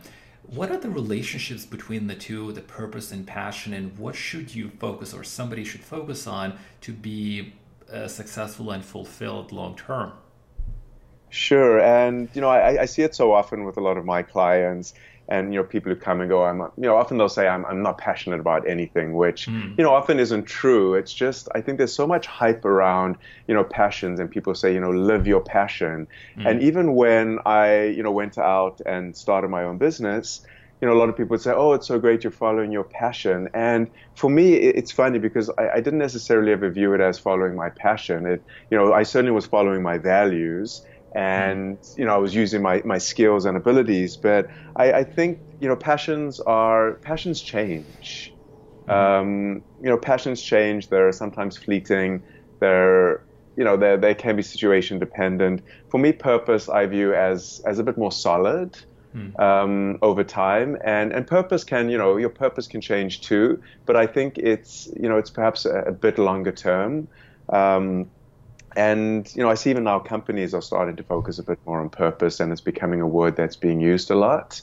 what 0.47 0.69
are 0.69 0.77
the 0.77 0.89
relationships 0.89 1.65
between 1.65 2.07
the 2.07 2.15
two, 2.15 2.51
the 2.51 2.62
purpose 2.62 3.12
and 3.12 3.25
passion, 3.25 3.73
and 3.73 3.97
what 3.97 4.15
should 4.15 4.53
you 4.53 4.70
focus 4.70 5.13
or 5.13 5.24
somebody 5.24 5.63
should 5.63 5.81
focus 5.81 6.27
on 6.27 6.57
to 6.81 6.91
be 6.91 7.53
uh, 7.91 8.07
successful 8.07 8.72
and 8.72 8.83
fulfilled 8.83 9.51
long 9.51 9.75
term? 9.75 10.13
Sure, 11.29 11.79
and 11.79 12.29
you 12.33 12.41
know 12.41 12.50
I, 12.50 12.81
I, 12.81 12.85
see 12.85 13.01
it 13.01 13.15
so 13.15 13.33
often 13.33 13.63
with 13.63 13.77
a 13.77 13.81
lot 13.81 13.98
of 13.98 14.05
my 14.05 14.22
clients, 14.22 14.94
and 15.29 15.53
you 15.53 15.59
know 15.59 15.64
people 15.66 15.92
who 15.92 15.96
come 15.96 16.22
and 16.22 16.29
go 16.29 16.44
i'm 16.44 16.59
you 16.59 16.72
know 16.77 16.96
often 16.96 17.18
they'll 17.18 17.29
say 17.29 17.48
i'm, 17.48 17.66
I'm 17.66 17.81
not 17.81 17.98
passionate 17.98 18.40
about 18.40 18.68
anything 18.68 19.14
which 19.14 19.48
mm. 19.48 19.77
you 19.77 19.83
know 19.83 19.94
often 19.94 20.20
isn't 20.20 20.46
true 20.46 20.96
it's 20.96 21.14
just 21.14 21.48
i 21.55 21.62
think 21.62 21.77
there's 21.77 21.94
so 21.94 22.07
much 22.07 22.27
hype 22.27 22.66
around 22.66 23.18
you 23.48 23.53
know 23.53 23.64
passions 23.64 24.20
and 24.20 24.29
people 24.29 24.53
say 24.55 24.74
you 24.74 24.79
know 24.79 24.92
live 24.92 25.25
your 25.25 25.42
passion 25.42 26.07
mm. 26.38 26.50
and 26.50 26.62
even 26.62 26.96
when 26.96 27.40
i 27.46 27.83
you 27.86 28.03
know 28.03 28.12
went 28.12 28.38
out 28.38 28.81
and 28.86 29.16
started 29.16 29.50
my 29.50 29.64
own 29.64 29.77
business 29.77 30.46
you 30.83 30.90
know, 30.90 30.96
a 30.96 31.00
lot 31.00 31.07
of 31.07 31.16
people 31.16 31.29
would 31.29 31.42
say, 31.42 31.53
"Oh, 31.55 31.72
it's 31.72 31.88
so 31.88 31.98
great 31.98 32.25
you're 32.25 32.31
following 32.31 32.70
your 32.70 32.83
passion." 32.83 33.48
And 33.53 33.90
for 34.16 34.29
me, 34.29 34.55
it's 34.55 34.92
funny 34.92 35.18
because 35.18 35.50
I, 35.57 35.70
I, 35.75 35.79
didn't 35.79 36.00
necessarily 36.00 36.51
ever 36.51 36.70
view 36.70 36.94
it 36.94 37.00
as 37.00 37.18
following 37.18 37.55
my 37.55 37.70
passion. 37.70 38.25
It, 38.25 38.44
you 38.70 38.77
know, 38.77 38.92
I 38.92 39.03
certainly 39.03 39.31
was 39.31 39.46
following 39.46 39.81
my 39.81 39.98
values, 39.98 40.86
and 41.15 41.77
you 41.95 42.05
know 42.05 42.13
I 42.13 42.17
was 42.17 42.33
using 42.33 42.61
my, 42.61 42.81
my 42.85 42.97
skills 42.97 43.45
and 43.45 43.55
abilities. 43.55 44.17
But 44.17 44.49
I, 44.75 44.93
I 44.93 45.03
think 45.03 45.39
you 45.59 45.67
know 45.67 45.75
passions 45.75 46.39
are 46.39 46.93
passions 46.95 47.41
change. 47.41 48.33
Um, 48.87 49.63
you 49.81 49.89
know 49.89 49.97
passions 49.97 50.41
change. 50.41 50.89
They're 50.89 51.11
sometimes 51.11 51.57
fleeting. 51.57 52.23
They're 52.59 53.23
you 53.55 53.63
know 53.63 53.77
they 53.77 53.95
they 53.95 54.15
can 54.15 54.35
be 54.35 54.41
situation 54.41 54.99
dependent. 54.99 55.61
For 55.89 55.99
me, 55.99 56.11
purpose 56.11 56.67
I 56.69 56.85
view 56.87 57.13
as 57.13 57.61
as 57.65 57.79
a 57.79 57.83
bit 57.83 57.97
more 57.97 58.11
solid. 58.11 58.77
Hmm. 59.13 59.39
Um, 59.39 59.99
over 60.01 60.23
time, 60.23 60.75
and 60.83 61.13
and 61.13 61.27
purpose 61.27 61.63
can 61.63 61.87
you 61.91 61.99
know 61.99 62.17
your 62.17 62.31
purpose 62.31 62.65
can 62.65 62.81
change 62.81 63.21
too, 63.21 63.61
but 63.85 63.95
I 63.95 64.07
think 64.07 64.39
it's 64.39 64.89
you 64.99 65.07
know 65.07 65.19
it's 65.19 65.29
perhaps 65.29 65.65
a, 65.65 65.81
a 65.81 65.91
bit 65.91 66.17
longer 66.17 66.51
term. 66.51 67.07
Um, 67.49 68.09
and 68.75 69.33
you 69.36 69.44
know, 69.44 69.50
I 69.50 69.55
see 69.55 69.70
even 69.70 69.83
now 69.83 70.00
companies 70.00 70.53
are 70.53 70.62
starting 70.62 70.96
to 70.96 71.03
focus 71.03 71.40
a 71.40 71.44
bit 71.44 71.59
more 71.66 71.79
on 71.79 71.90
purpose, 71.90 72.40
and 72.40 72.51
it's 72.51 72.62
becoming 72.62 73.01
a 73.01 73.07
word 73.07 73.36
that's 73.36 73.55
being 73.55 73.79
used 73.79 74.09
a 74.12 74.16
lot. 74.16 74.62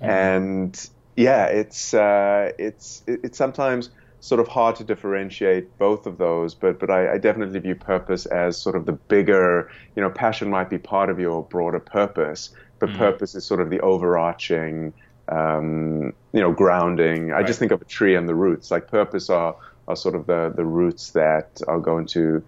Mm-hmm. 0.00 0.04
And 0.04 0.90
yeah, 1.16 1.46
it's 1.46 1.94
uh, 1.94 2.52
it's 2.58 3.02
it's 3.06 3.38
sometimes 3.38 3.90
sort 4.20 4.40
of 4.40 4.48
hard 4.48 4.76
to 4.76 4.84
differentiate 4.84 5.78
both 5.78 6.06
of 6.06 6.18
those, 6.18 6.54
but 6.54 6.78
but 6.78 6.90
I, 6.90 7.14
I, 7.14 7.18
definitely 7.18 7.60
view 7.60 7.74
purpose 7.74 8.26
as 8.26 8.56
sort 8.56 8.74
of 8.74 8.84
the 8.84 8.92
bigger, 8.92 9.70
you 9.94 10.02
know, 10.02 10.10
passion 10.10 10.50
might 10.50 10.68
be 10.68 10.78
part 10.78 11.10
of 11.10 11.20
your 11.20 11.44
broader 11.44 11.78
purpose, 11.78 12.50
but 12.78 12.88
mm-hmm. 12.88 12.98
purpose 12.98 13.34
is 13.34 13.44
sort 13.44 13.60
of 13.60 13.70
the 13.70 13.80
overarching, 13.80 14.92
um, 15.28 16.12
you 16.32 16.40
know, 16.40 16.52
grounding. 16.52 17.28
Right. 17.28 17.44
I 17.44 17.46
just 17.46 17.58
think 17.58 17.72
of 17.72 17.80
a 17.80 17.84
tree 17.84 18.14
and 18.16 18.28
the 18.28 18.34
roots. 18.34 18.70
Like 18.70 18.88
purpose 18.88 19.30
are 19.30 19.56
are 19.88 19.96
sort 19.96 20.14
of 20.14 20.26
the 20.26 20.52
the 20.54 20.64
roots 20.64 21.10
that 21.12 21.60
are 21.68 21.78
going 21.78 22.06
to 22.06 22.42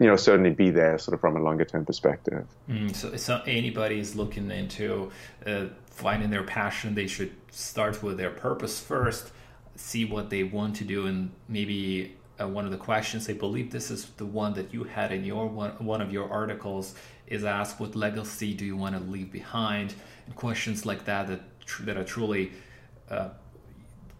you 0.00 0.06
know 0.06 0.16
certainly 0.16 0.50
be 0.50 0.70
there 0.70 0.98
sort 0.98 1.14
of 1.14 1.20
from 1.20 1.36
a 1.36 1.40
longer 1.40 1.64
term 1.64 1.84
perspective. 1.84 2.46
Mm, 2.68 2.94
so 3.18 3.34
if 3.36 3.48
anybody 3.48 3.98
is 3.98 4.14
looking 4.14 4.50
into 4.50 5.10
uh, 5.46 5.66
finding 5.86 6.30
their 6.30 6.42
passion 6.42 6.94
they 6.94 7.06
should 7.06 7.32
start 7.50 8.02
with 8.02 8.16
their 8.16 8.30
purpose 8.30 8.80
first 8.80 9.30
see 9.76 10.04
what 10.04 10.30
they 10.30 10.42
want 10.42 10.76
to 10.76 10.84
do 10.84 11.06
and 11.06 11.30
maybe 11.48 12.14
uh, 12.40 12.48
one 12.48 12.64
of 12.64 12.70
the 12.70 12.76
questions 12.76 13.26
they 13.26 13.32
believe 13.32 13.70
this 13.70 13.90
is 13.90 14.06
the 14.16 14.26
one 14.26 14.54
that 14.54 14.72
you 14.72 14.84
had 14.84 15.12
in 15.12 15.24
your 15.24 15.46
one, 15.46 15.70
one 15.84 16.00
of 16.00 16.12
your 16.12 16.30
articles 16.30 16.94
is 17.26 17.44
ask 17.44 17.80
what 17.80 17.94
legacy 17.94 18.54
do 18.54 18.64
you 18.64 18.76
want 18.76 18.94
to 18.94 19.02
leave 19.10 19.30
behind? 19.32 19.94
And 20.26 20.34
questions 20.34 20.84
like 20.84 21.04
that 21.04 21.28
that, 21.28 21.40
tr- 21.64 21.84
that 21.84 21.96
are 21.96 22.04
truly 22.04 22.52
uh, 23.10 23.30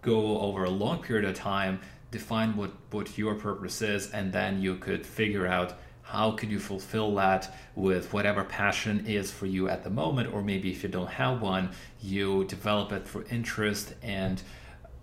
go 0.02 0.40
over 0.40 0.64
a 0.64 0.70
long 0.70 1.02
period 1.02 1.24
of 1.24 1.34
time 1.34 1.80
define 2.14 2.56
what, 2.56 2.70
what 2.90 3.18
your 3.18 3.34
purpose 3.34 3.82
is, 3.82 4.10
and 4.12 4.32
then 4.32 4.62
you 4.62 4.76
could 4.76 5.04
figure 5.04 5.46
out 5.46 5.74
how 6.02 6.30
could 6.32 6.50
you 6.50 6.60
fulfill 6.60 7.14
that 7.16 7.54
with 7.74 8.12
whatever 8.12 8.44
passion 8.44 9.06
is 9.06 9.30
for 9.30 9.46
you 9.46 9.68
at 9.68 9.82
the 9.84 9.90
moment, 9.90 10.32
or 10.32 10.42
maybe 10.42 10.70
if 10.70 10.82
you 10.82 10.88
don't 10.88 11.10
have 11.10 11.42
one, 11.42 11.70
you 12.00 12.44
develop 12.44 12.92
it 12.92 13.06
for 13.06 13.24
interest 13.30 13.94
and 14.02 14.42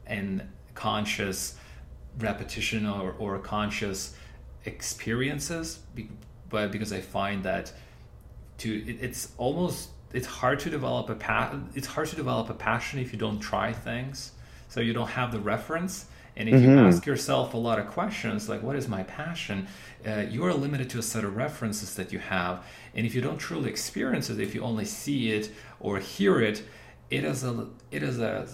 and 0.06 0.41
conscious 0.74 1.56
repetition 2.19 2.86
or, 2.86 3.15
or 3.17 3.39
conscious 3.39 4.15
experiences. 4.65 5.80
But 6.50 6.71
because 6.71 6.93
I 6.93 7.02
find 7.02 7.43
that 7.43 7.74
to 8.60 8.89
it, 8.89 8.97
it's 9.02 9.32
almost 9.38 9.89
it's 10.13 10.28
hard 10.28 10.60
to 10.60 10.69
develop 10.69 11.10
a 11.10 11.15
pa- 11.15 11.60
it's 11.74 11.88
hard 11.88 12.08
to 12.10 12.15
develop 12.15 12.50
a 12.50 12.54
passion 12.54 13.00
if 13.00 13.12
you 13.12 13.19
don't 13.19 13.39
try 13.39 13.74
things 13.74 14.32
so 14.67 14.80
you 14.82 14.93
don't 14.93 15.10
have 15.10 15.32
the 15.32 15.39
reference 15.39 16.06
and 16.36 16.48
if 16.48 16.56
mm-hmm. 16.56 16.72
you 16.72 16.80
ask 16.80 17.06
yourself 17.06 17.54
a 17.54 17.58
lot 17.58 17.80
of 17.80 17.88
questions 17.88 18.48
like, 18.48 18.63
what 18.63 18.76
is 18.76 18.88
my 18.88 19.04
passion? 19.04 19.67
Uh, 20.06 20.24
you 20.30 20.46
are 20.46 20.54
limited 20.54 20.89
to 20.91 21.00
a 21.00 21.02
set 21.02 21.24
of 21.24 21.36
references 21.36 21.96
that 21.96 22.12
you 22.12 22.20
have. 22.20 22.65
And 22.96 23.06
if 23.06 23.13
you 23.13 23.22
don't 23.22 23.38
truly 23.38 23.70
experience 23.70 24.30
it, 24.30 24.39
if 24.39 24.56
you 24.56 24.62
only 24.62 24.86
see 24.86 25.32
it 25.32 25.52
or 25.80 26.00
hear 26.00 26.39
it, 26.39 26.63
it 27.10 27.24
is 27.24 27.44
a, 27.44 27.67
it 27.91 28.02
is 28.02 28.20
a 28.20 28.48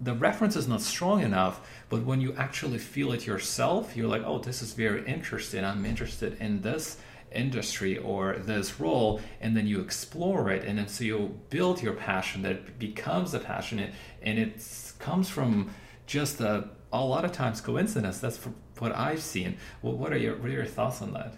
the 0.00 0.12
reference 0.14 0.56
is 0.56 0.66
not 0.66 0.82
strong 0.82 1.22
enough 1.22 1.60
but 1.88 2.02
when 2.02 2.20
you 2.20 2.34
actually 2.36 2.78
feel 2.78 3.12
it 3.12 3.26
yourself 3.26 3.96
you're 3.96 4.08
like 4.08 4.24
oh 4.26 4.40
this 4.40 4.60
is 4.60 4.74
very 4.74 5.06
interesting 5.06 5.64
i'm 5.64 5.86
interested 5.86 6.36
in 6.40 6.60
this 6.62 6.98
industry 7.30 7.96
or 7.98 8.34
this 8.38 8.80
role 8.80 9.20
and 9.40 9.56
then 9.56 9.68
you 9.68 9.80
explore 9.80 10.50
it 10.50 10.64
and 10.64 10.78
then 10.78 10.88
so 10.88 11.04
you 11.04 11.40
build 11.48 11.80
your 11.80 11.92
passion 11.92 12.42
that 12.42 12.76
becomes 12.76 13.34
a 13.34 13.38
passion 13.38 13.88
and 14.22 14.38
it 14.38 14.60
comes 14.98 15.28
from 15.28 15.70
just 16.06 16.40
a, 16.40 16.68
a 17.02 17.06
lot 17.06 17.24
of 17.24 17.32
times 17.32 17.60
coincidence. 17.60 18.18
That's 18.18 18.38
what 18.78 18.94
i've 18.96 19.22
seen. 19.22 19.56
Well, 19.82 19.94
what 19.94 20.12
are 20.12 20.18
your 20.18 20.36
what 20.36 20.48
are 20.48 20.52
your 20.52 20.66
thoughts 20.66 21.02
on 21.02 21.12
that? 21.14 21.36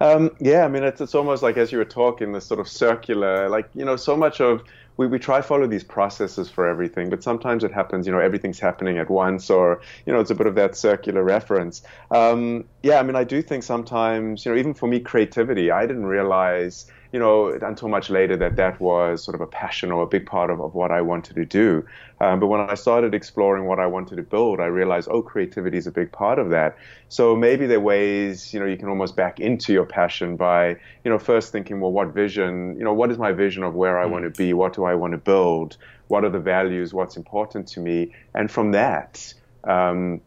Um, 0.00 0.30
yeah, 0.38 0.64
I 0.64 0.68
mean, 0.68 0.84
it's, 0.84 1.00
it's 1.00 1.14
almost 1.14 1.42
like 1.42 1.56
as 1.56 1.72
you 1.72 1.78
were 1.78 1.84
talking, 1.84 2.32
this 2.32 2.46
sort 2.46 2.60
of 2.60 2.68
circular, 2.68 3.48
like, 3.48 3.70
you 3.74 3.84
know, 3.84 3.96
so 3.96 4.14
much 4.16 4.40
of, 4.40 4.62
we, 4.98 5.06
we 5.06 5.18
try 5.18 5.40
follow 5.40 5.66
these 5.66 5.82
processes 5.82 6.50
for 6.50 6.68
everything, 6.68 7.08
but 7.08 7.22
sometimes 7.22 7.64
it 7.64 7.72
happens, 7.72 8.06
you 8.06 8.12
know, 8.12 8.18
everything's 8.18 8.60
happening 8.60 8.98
at 8.98 9.08
once, 9.08 9.48
or, 9.48 9.80
you 10.04 10.12
know, 10.12 10.20
it's 10.20 10.30
a 10.30 10.34
bit 10.34 10.46
of 10.46 10.54
that 10.56 10.76
circular 10.76 11.22
reference. 11.24 11.82
Um, 12.10 12.64
yeah, 12.82 12.98
I 12.98 13.02
mean, 13.02 13.16
I 13.16 13.24
do 13.24 13.40
think 13.40 13.62
sometimes, 13.62 14.44
you 14.44 14.52
know, 14.52 14.58
even 14.58 14.74
for 14.74 14.86
me, 14.86 15.00
creativity, 15.00 15.70
I 15.70 15.86
didn't 15.86 16.06
realize, 16.06 16.86
you 17.12 17.18
know, 17.18 17.50
until 17.50 17.88
much 17.88 18.08
later 18.08 18.36
that 18.38 18.56
that 18.56 18.80
was 18.80 19.22
sort 19.22 19.34
of 19.34 19.42
a 19.42 19.46
passion 19.46 19.92
or 19.92 20.02
a 20.02 20.06
big 20.06 20.24
part 20.24 20.50
of, 20.50 20.60
of 20.60 20.74
what 20.74 20.90
I 20.90 21.02
wanted 21.02 21.34
to 21.36 21.44
do. 21.44 21.84
Um, 22.20 22.40
but 22.40 22.46
when 22.46 22.60
I 22.60 22.74
started 22.74 23.14
exploring 23.14 23.66
what 23.66 23.78
I 23.78 23.86
wanted 23.86 24.16
to 24.16 24.22
build, 24.22 24.60
I 24.60 24.66
realized, 24.66 25.08
oh, 25.10 25.20
creativity 25.20 25.76
is 25.76 25.86
a 25.86 25.90
big 25.90 26.10
part 26.10 26.38
of 26.38 26.48
that. 26.50 26.78
So 27.10 27.36
maybe 27.36 27.66
there 27.66 27.78
are 27.78 27.80
ways, 27.80 28.54
you 28.54 28.60
know, 28.60 28.66
you 28.66 28.78
can 28.78 28.88
almost 28.88 29.14
back 29.14 29.40
into 29.40 29.74
your 29.74 29.84
passion 29.84 30.36
by, 30.36 30.70
you 31.04 31.10
know, 31.10 31.18
first 31.18 31.52
thinking, 31.52 31.80
well, 31.80 31.92
what 31.92 32.08
vision, 32.14 32.76
you 32.78 32.84
know, 32.84 32.94
what 32.94 33.10
is 33.10 33.18
my 33.18 33.32
vision 33.32 33.62
of 33.62 33.74
where 33.74 33.98
I 33.98 34.06
mm. 34.06 34.10
want 34.10 34.24
to 34.24 34.30
be? 34.30 34.54
What 34.54 34.72
do 34.72 34.84
I 34.84 34.94
want 34.94 35.12
to 35.12 35.18
build? 35.18 35.76
What 36.08 36.24
are 36.24 36.30
the 36.30 36.40
values? 36.40 36.94
What's 36.94 37.16
important 37.16 37.68
to 37.68 37.80
me? 37.80 38.14
And 38.34 38.50
from 38.50 38.72
that, 38.72 39.34
um, 39.64 40.22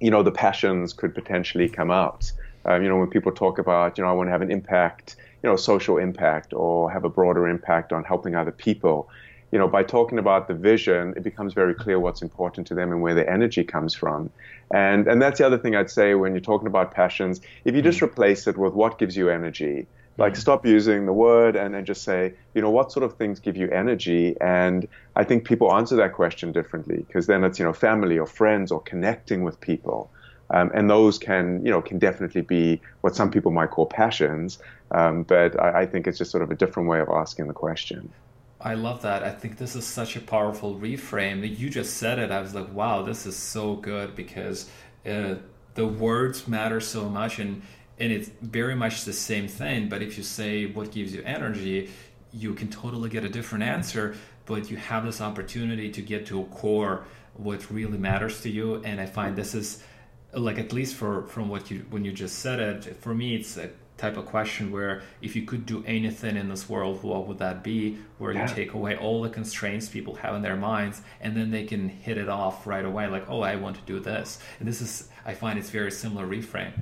you 0.00 0.10
know, 0.10 0.22
the 0.22 0.32
passions 0.32 0.92
could 0.92 1.14
potentially 1.14 1.68
come 1.68 1.90
out. 1.90 2.32
Um, 2.64 2.82
you 2.82 2.88
know, 2.88 2.96
when 2.96 3.08
people 3.08 3.32
talk 3.32 3.58
about, 3.58 3.98
you 3.98 4.04
know, 4.04 4.10
I 4.10 4.12
want 4.12 4.28
to 4.28 4.32
have 4.32 4.42
an 4.42 4.50
impact, 4.50 5.16
you 5.42 5.50
know, 5.50 5.56
social 5.56 5.98
impact 5.98 6.52
or 6.52 6.90
have 6.90 7.04
a 7.04 7.08
broader 7.08 7.48
impact 7.48 7.92
on 7.92 8.04
helping 8.04 8.34
other 8.34 8.52
people. 8.52 9.08
You 9.50 9.58
know, 9.58 9.68
by 9.68 9.82
talking 9.82 10.18
about 10.18 10.48
the 10.48 10.54
vision, 10.54 11.12
it 11.16 11.22
becomes 11.22 11.52
very 11.52 11.74
clear 11.74 12.00
what's 12.00 12.22
important 12.22 12.66
to 12.68 12.74
them 12.74 12.90
and 12.90 13.02
where 13.02 13.14
their 13.14 13.28
energy 13.28 13.64
comes 13.64 13.94
from. 13.94 14.30
And 14.70 15.06
and 15.06 15.20
that's 15.20 15.38
the 15.38 15.46
other 15.46 15.58
thing 15.58 15.76
I'd 15.76 15.90
say 15.90 16.14
when 16.14 16.32
you're 16.32 16.40
talking 16.40 16.68
about 16.68 16.92
passions. 16.92 17.40
If 17.64 17.74
you 17.74 17.82
just 17.82 17.98
mm. 17.98 18.04
replace 18.04 18.46
it 18.46 18.56
with 18.56 18.72
what 18.72 18.98
gives 18.98 19.14
you 19.14 19.28
energy, 19.28 19.86
like 20.16 20.34
mm. 20.34 20.36
stop 20.36 20.64
using 20.64 21.04
the 21.04 21.12
word 21.12 21.56
and, 21.56 21.74
and 21.74 21.86
just 21.86 22.02
say, 22.02 22.32
you 22.54 22.62
know, 22.62 22.70
what 22.70 22.92
sort 22.92 23.04
of 23.04 23.16
things 23.16 23.40
give 23.40 23.56
you 23.56 23.68
energy? 23.68 24.36
And 24.40 24.88
I 25.16 25.24
think 25.24 25.44
people 25.44 25.74
answer 25.74 25.96
that 25.96 26.14
question 26.14 26.52
differently 26.52 27.04
because 27.06 27.26
then 27.26 27.44
it's, 27.44 27.58
you 27.58 27.66
know, 27.66 27.74
family 27.74 28.18
or 28.18 28.26
friends 28.26 28.72
or 28.72 28.80
connecting 28.80 29.44
with 29.44 29.60
people. 29.60 30.10
Um, 30.52 30.70
and 30.74 30.88
those 30.88 31.18
can, 31.18 31.64
you 31.64 31.70
know, 31.70 31.80
can 31.80 31.98
definitely 31.98 32.42
be 32.42 32.80
what 33.00 33.16
some 33.16 33.30
people 33.30 33.50
might 33.50 33.70
call 33.70 33.86
passions. 33.86 34.58
Um, 34.90 35.22
but 35.22 35.58
I, 35.60 35.80
I, 35.80 35.86
think 35.86 36.06
it's 36.06 36.18
just 36.18 36.30
sort 36.30 36.42
of 36.42 36.50
a 36.50 36.54
different 36.54 36.88
way 36.88 37.00
of 37.00 37.08
asking 37.08 37.46
the 37.46 37.54
question. 37.54 38.12
I 38.60 38.74
love 38.74 39.02
that. 39.02 39.24
I 39.24 39.30
think 39.30 39.56
this 39.56 39.74
is 39.74 39.86
such 39.86 40.14
a 40.14 40.20
powerful 40.20 40.76
reframe. 40.76 41.58
You 41.58 41.70
just 41.70 41.96
said 41.96 42.18
it. 42.18 42.30
I 42.30 42.40
was 42.40 42.54
like, 42.54 42.72
wow, 42.72 43.02
this 43.02 43.26
is 43.26 43.34
so 43.34 43.76
good 43.76 44.14
because 44.14 44.70
uh, 45.06 45.36
the 45.74 45.86
words 45.86 46.46
matter 46.46 46.80
so 46.80 47.08
much, 47.08 47.38
and 47.38 47.62
and 47.98 48.12
it's 48.12 48.30
very 48.40 48.74
much 48.74 49.04
the 49.04 49.12
same 49.12 49.48
thing. 49.48 49.88
But 49.88 50.02
if 50.02 50.16
you 50.16 50.22
say 50.22 50.66
what 50.66 50.92
gives 50.92 51.14
you 51.14 51.22
energy, 51.24 51.90
you 52.32 52.54
can 52.54 52.68
totally 52.68 53.08
get 53.08 53.24
a 53.24 53.28
different 53.28 53.64
answer. 53.64 54.14
But 54.44 54.70
you 54.70 54.76
have 54.76 55.04
this 55.04 55.20
opportunity 55.20 55.90
to 55.90 56.02
get 56.02 56.26
to 56.26 56.42
a 56.42 56.44
core 56.44 57.04
what 57.34 57.70
really 57.70 57.98
matters 57.98 58.42
to 58.42 58.50
you, 58.50 58.76
and 58.84 59.00
I 59.00 59.06
find 59.06 59.34
this 59.34 59.54
is 59.54 59.82
like 60.34 60.58
at 60.58 60.72
least 60.72 60.94
for 60.94 61.26
from 61.26 61.48
what 61.48 61.70
you 61.70 61.84
when 61.90 62.04
you 62.04 62.12
just 62.12 62.38
said 62.38 62.58
it 62.58 62.96
for 62.96 63.14
me 63.14 63.34
it's 63.34 63.56
a 63.56 63.70
type 63.98 64.16
of 64.16 64.26
question 64.26 64.72
where 64.72 65.02
if 65.20 65.36
you 65.36 65.42
could 65.42 65.64
do 65.64 65.84
anything 65.86 66.36
in 66.36 66.48
this 66.48 66.68
world 66.68 67.02
what 67.02 67.26
would 67.28 67.38
that 67.38 67.62
be 67.62 67.96
where 68.18 68.32
yeah. 68.32 68.48
you 68.48 68.54
take 68.54 68.72
away 68.72 68.96
all 68.96 69.22
the 69.22 69.28
constraints 69.28 69.88
people 69.88 70.14
have 70.14 70.34
in 70.34 70.42
their 70.42 70.56
minds 70.56 71.02
and 71.20 71.36
then 71.36 71.50
they 71.50 71.64
can 71.64 71.88
hit 71.88 72.16
it 72.16 72.28
off 72.28 72.66
right 72.66 72.84
away 72.84 73.06
like 73.06 73.28
oh 73.28 73.42
i 73.42 73.54
want 73.54 73.76
to 73.76 73.82
do 73.82 74.00
this 74.00 74.38
and 74.58 74.66
this 74.66 74.80
is 74.80 75.08
i 75.24 75.34
find 75.34 75.58
it's 75.58 75.70
very 75.70 75.90
similar 75.90 76.26
reframe 76.26 76.72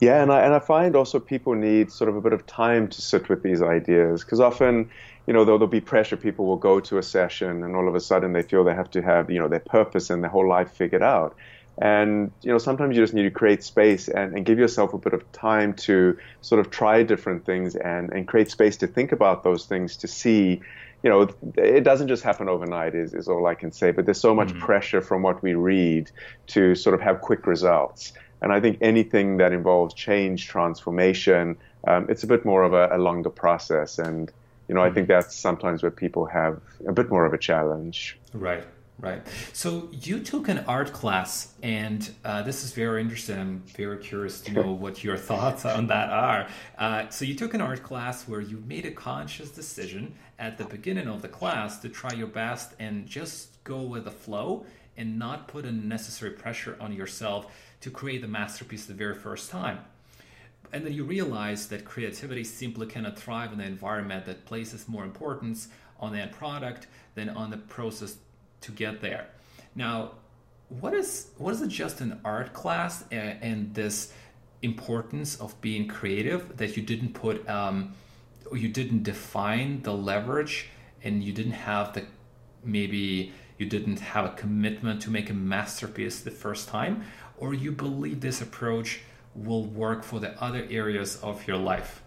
yeah 0.00 0.22
and 0.22 0.32
i 0.32 0.40
and 0.40 0.54
i 0.54 0.58
find 0.58 0.96
also 0.96 1.20
people 1.20 1.54
need 1.54 1.92
sort 1.92 2.08
of 2.08 2.16
a 2.16 2.20
bit 2.20 2.32
of 2.32 2.44
time 2.46 2.88
to 2.88 3.00
sit 3.00 3.28
with 3.28 3.42
these 3.42 3.62
ideas 3.62 4.24
because 4.24 4.40
often 4.40 4.90
you 5.26 5.32
know, 5.32 5.44
there'll, 5.44 5.58
there'll, 5.58 5.70
be 5.70 5.80
pressure. 5.80 6.16
People 6.16 6.44
will 6.44 6.56
go 6.56 6.80
to 6.80 6.98
a 6.98 7.02
session 7.02 7.62
and 7.62 7.74
all 7.74 7.88
of 7.88 7.94
a 7.94 8.00
sudden 8.00 8.32
they 8.32 8.42
feel 8.42 8.62
they 8.62 8.74
have 8.74 8.90
to 8.90 9.02
have, 9.02 9.30
you 9.30 9.38
know, 9.38 9.48
their 9.48 9.60
purpose 9.60 10.10
and 10.10 10.22
their 10.22 10.30
whole 10.30 10.46
life 10.46 10.72
figured 10.72 11.02
out. 11.02 11.34
And 11.78 12.30
you 12.42 12.52
know, 12.52 12.58
sometimes 12.58 12.96
you 12.96 13.02
just 13.02 13.14
need 13.14 13.24
to 13.24 13.30
create 13.30 13.64
space 13.64 14.08
and, 14.08 14.36
and 14.36 14.46
give 14.46 14.58
yourself 14.58 14.94
a 14.94 14.98
bit 14.98 15.12
of 15.12 15.30
time 15.32 15.74
to 15.74 16.16
sort 16.40 16.60
of 16.60 16.70
try 16.70 17.02
different 17.02 17.44
things 17.44 17.74
and, 17.74 18.12
and 18.12 18.28
create 18.28 18.50
space 18.50 18.76
to 18.78 18.86
think 18.86 19.12
about 19.12 19.42
those 19.42 19.66
things 19.66 19.96
to 19.98 20.06
see, 20.06 20.60
you 21.02 21.10
know, 21.10 21.28
it 21.56 21.82
doesn't 21.82 22.08
just 22.08 22.22
happen 22.22 22.48
overnight 22.48 22.94
is, 22.94 23.12
is 23.12 23.28
all 23.28 23.46
I 23.46 23.54
can 23.54 23.72
say, 23.72 23.90
but 23.90 24.04
there's 24.04 24.20
so 24.20 24.34
much 24.34 24.48
mm-hmm. 24.48 24.60
pressure 24.60 25.00
from 25.00 25.22
what 25.22 25.42
we 25.42 25.54
read 25.54 26.10
to 26.48 26.74
sort 26.76 26.94
of 26.94 27.00
have 27.00 27.20
quick 27.20 27.46
results. 27.46 28.12
And 28.40 28.52
I 28.52 28.60
think 28.60 28.78
anything 28.80 29.38
that 29.38 29.52
involves 29.52 29.94
change, 29.94 30.48
transformation, 30.48 31.56
um, 31.86 32.06
it's 32.08 32.22
a 32.22 32.26
bit 32.26 32.44
more 32.44 32.62
of 32.62 32.72
a, 32.72 32.88
a 32.92 32.98
longer 32.98 33.30
process. 33.30 33.98
And, 33.98 34.30
you 34.68 34.74
know, 34.74 34.82
mm-hmm. 34.82 34.90
I 34.90 34.94
think 34.94 35.08
that's 35.08 35.34
sometimes 35.34 35.82
where 35.82 35.90
people 35.90 36.26
have 36.26 36.60
a 36.86 36.92
bit 36.92 37.10
more 37.10 37.24
of 37.26 37.32
a 37.32 37.38
challenge. 37.38 38.18
Right. 38.32 38.64
Right. 39.00 39.26
So 39.52 39.88
you 39.90 40.20
took 40.20 40.48
an 40.48 40.60
art 40.68 40.92
class, 40.92 41.52
and 41.62 42.08
uh, 42.24 42.42
this 42.42 42.62
is 42.62 42.72
very 42.72 43.00
interesting. 43.00 43.38
I'm 43.38 43.62
very 43.76 43.98
curious 43.98 44.40
to 44.42 44.52
know 44.52 44.72
what 44.72 45.02
your 45.02 45.16
thoughts 45.30 45.64
on 45.64 45.88
that 45.88 46.10
are. 46.10 46.48
Uh, 46.78 47.08
so 47.08 47.24
you 47.24 47.34
took 47.34 47.54
an 47.54 47.60
art 47.60 47.82
class 47.82 48.28
where 48.28 48.40
you 48.40 48.62
made 48.66 48.86
a 48.86 48.92
conscious 48.92 49.50
decision 49.50 50.14
at 50.38 50.58
the 50.58 50.64
beginning 50.64 51.08
of 51.08 51.22
the 51.22 51.28
class 51.28 51.80
to 51.80 51.88
try 51.88 52.12
your 52.12 52.28
best 52.28 52.74
and 52.78 53.04
just 53.06 53.62
go 53.64 53.82
with 53.82 54.04
the 54.04 54.10
flow 54.10 54.64
and 54.96 55.18
not 55.18 55.48
put 55.48 55.64
unnecessary 55.64 56.30
pressure 56.30 56.76
on 56.80 56.92
yourself 56.92 57.52
to 57.80 57.90
create 57.90 58.22
the 58.22 58.28
masterpiece 58.28 58.86
the 58.86 58.94
very 58.94 59.14
first 59.14 59.50
time. 59.50 59.80
And 60.72 60.84
then 60.84 60.92
you 60.92 61.04
realize 61.04 61.68
that 61.68 61.84
creativity 61.84 62.44
simply 62.44 62.86
cannot 62.86 63.18
thrive 63.18 63.52
in 63.52 63.60
an 63.60 63.66
environment 63.66 64.24
that 64.26 64.44
places 64.44 64.88
more 64.88 65.04
importance 65.04 65.68
on 66.00 66.12
the 66.12 66.20
end 66.20 66.32
product 66.32 66.86
than 67.14 67.28
on 67.28 67.50
the 67.50 67.56
process 67.56 68.16
to 68.64 68.72
get 68.72 69.00
there. 69.00 69.28
Now, 69.74 70.12
what 70.68 70.94
is 70.94 71.28
what 71.38 71.54
is 71.54 71.62
it 71.62 71.68
just 71.68 72.00
an 72.00 72.20
art 72.24 72.52
class 72.52 73.04
and, 73.10 73.38
and 73.42 73.74
this 73.74 74.12
importance 74.62 75.36
of 75.40 75.58
being 75.60 75.86
creative 75.86 76.56
that 76.56 76.76
you 76.76 76.82
didn't 76.82 77.12
put 77.12 77.46
um, 77.48 77.94
you 78.52 78.68
didn't 78.68 79.02
define 79.02 79.82
the 79.82 79.92
leverage 79.92 80.68
and 81.02 81.22
you 81.22 81.32
didn't 81.32 81.52
have 81.52 81.92
the 81.92 82.04
maybe 82.64 83.32
you 83.58 83.66
didn't 83.66 84.00
have 84.00 84.24
a 84.24 84.30
commitment 84.30 85.02
to 85.02 85.10
make 85.10 85.28
a 85.28 85.34
masterpiece 85.34 86.20
the 86.20 86.30
first 86.30 86.68
time 86.68 87.04
or 87.36 87.52
you 87.52 87.70
believe 87.70 88.20
this 88.20 88.40
approach 88.40 89.00
will 89.34 89.64
work 89.64 90.02
for 90.02 90.18
the 90.18 90.30
other 90.42 90.66
areas 90.70 91.16
of 91.22 91.46
your 91.46 91.58
life 91.58 92.02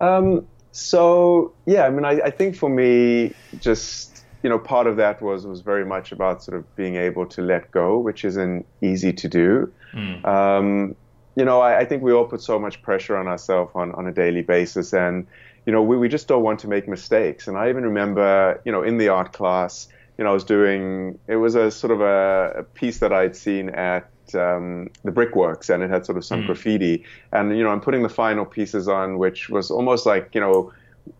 um, 0.00 0.46
so 0.70 1.52
yeah 1.66 1.84
i 1.84 1.90
mean 1.90 2.04
I, 2.04 2.20
I 2.20 2.30
think 2.30 2.54
for 2.54 2.68
me 2.68 3.34
just 3.60 4.13
you 4.44 4.50
know, 4.50 4.58
part 4.58 4.86
of 4.86 4.96
that 4.96 5.22
was 5.22 5.46
was 5.46 5.62
very 5.62 5.86
much 5.86 6.12
about 6.12 6.42
sort 6.42 6.58
of 6.58 6.76
being 6.76 6.96
able 6.96 7.24
to 7.24 7.40
let 7.40 7.70
go, 7.70 7.98
which 7.98 8.26
isn't 8.26 8.66
easy 8.82 9.10
to 9.14 9.26
do. 9.26 9.72
Mm. 9.94 10.24
Um, 10.24 10.96
you 11.34 11.46
know, 11.46 11.62
I, 11.62 11.78
I, 11.78 11.84
think 11.86 12.02
we 12.02 12.12
all 12.12 12.26
put 12.26 12.42
so 12.42 12.58
much 12.58 12.82
pressure 12.82 13.16
on 13.16 13.26
ourselves 13.26 13.72
on, 13.74 13.92
on 13.92 14.06
a 14.06 14.12
daily 14.12 14.42
basis, 14.42 14.92
and 14.92 15.26
you 15.64 15.72
know, 15.72 15.82
we, 15.82 15.96
we 15.96 16.10
just 16.10 16.28
don't 16.28 16.42
want 16.42 16.60
to 16.60 16.68
make 16.68 16.86
mistakes. 16.86 17.48
And 17.48 17.56
I 17.56 17.70
even 17.70 17.84
remember, 17.84 18.60
you 18.66 18.70
know, 18.70 18.82
in 18.82 18.98
the 18.98 19.08
art 19.08 19.32
class, 19.32 19.88
you 20.18 20.24
know, 20.24 20.30
I 20.30 20.34
was 20.34 20.44
doing 20.44 21.18
it 21.26 21.36
was 21.36 21.54
a 21.54 21.70
sort 21.70 21.90
of 21.90 22.02
a, 22.02 22.52
a 22.58 22.62
piece 22.64 22.98
that 22.98 23.14
I'd 23.14 23.34
seen 23.34 23.70
at 23.70 24.10
um, 24.34 24.90
the 25.04 25.10
brickworks, 25.10 25.70
and 25.70 25.82
it 25.82 25.88
had 25.88 26.04
sort 26.04 26.18
of 26.18 26.24
some 26.24 26.42
mm. 26.42 26.46
graffiti. 26.48 27.02
And 27.32 27.56
you 27.56 27.64
know, 27.64 27.70
I'm 27.70 27.80
putting 27.80 28.02
the 28.02 28.10
final 28.10 28.44
pieces 28.44 28.88
on, 28.88 29.16
which 29.16 29.48
was 29.48 29.70
almost 29.70 30.04
like 30.04 30.34
you 30.34 30.40
know, 30.42 30.70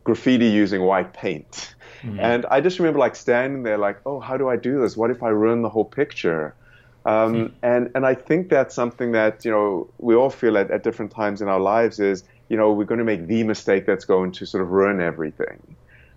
graffiti 0.05 0.49
using 0.49 0.83
white 0.83 1.15
paint. 1.15 1.75
Mm-hmm. 2.05 2.21
And 2.21 2.47
I 2.47 2.61
just 2.61 2.79
remember 2.79 2.99
like 2.99 3.17
standing 3.17 3.63
there, 3.63 3.79
like, 3.79 3.99
oh, 4.05 4.21
how 4.21 4.37
do 4.37 4.49
I 4.49 4.57
do 4.57 4.81
this? 4.81 4.97
What 4.97 5.11
if 5.11 5.23
I 5.23 5.29
ruin 5.29 5.63
the 5.63 5.71
whole 5.71 5.85
picture? 5.85 6.55
Um, 7.07 7.35
mm-hmm. 7.35 7.55
And 7.63 7.91
and 7.95 8.07
I 8.07 8.15
think 8.15 8.49
that's 8.49 8.75
something 8.75 9.13
that 9.13 9.45
you 9.45 9.51
know 9.51 9.89
we 9.99 10.15
all 10.15 10.31
feel 10.31 10.57
at, 10.59 10.71
at 10.71 10.83
different 10.83 11.13
times 11.13 11.43
in 11.43 11.49
our 11.49 11.61
lives 11.61 12.01
is 12.01 12.25
you 12.49 12.57
know 12.57 12.73
we're 12.73 12.85
going 12.85 12.99
to 12.99 13.05
make 13.05 13.27
the 13.27 13.43
mistake 13.43 13.87
that's 13.87 14.05
going 14.05 14.33
to 14.33 14.47
sort 14.47 14.63
of 14.63 14.71
ruin 14.71 15.01
everything. 15.01 15.77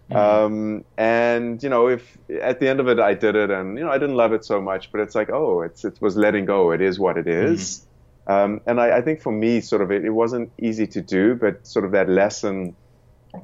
Mm-hmm. 0.10 0.16
Um, 0.16 0.86
and 0.98 1.62
you 1.62 1.70
know, 1.70 1.88
if 1.88 2.18
at 2.42 2.60
the 2.60 2.68
end 2.68 2.80
of 2.80 2.88
it 2.88 3.00
I 3.00 3.14
did 3.14 3.36
it, 3.36 3.50
and 3.50 3.78
you 3.78 3.84
know 3.84 3.92
I 3.92 3.98
didn't 3.98 4.16
love 4.16 4.34
it 4.34 4.46
so 4.46 4.62
much, 4.62 4.92
but 4.92 5.02
it's 5.02 5.16
like, 5.16 5.30
oh, 5.30 5.62
it's 5.62 5.86
it 5.86 6.02
was 6.02 6.16
letting 6.16 6.46
go. 6.46 6.72
It 6.72 6.82
is 6.82 7.00
what 7.00 7.18
it 7.18 7.28
is. 7.28 7.80
Mm-hmm. 7.80 7.88
Um, 8.30 8.62
and 8.66 8.82
I, 8.82 8.98
I, 8.98 9.02
think 9.02 9.22
for 9.22 9.32
me, 9.32 9.62
sort 9.62 9.82
of, 9.82 9.90
it, 9.90 10.04
it 10.04 10.10
wasn't 10.10 10.52
easy 10.62 10.86
to 10.88 11.02
do, 11.02 11.34
but 11.34 11.66
sort 11.66 11.86
of 11.86 11.92
that 11.92 12.10
lesson 12.10 12.76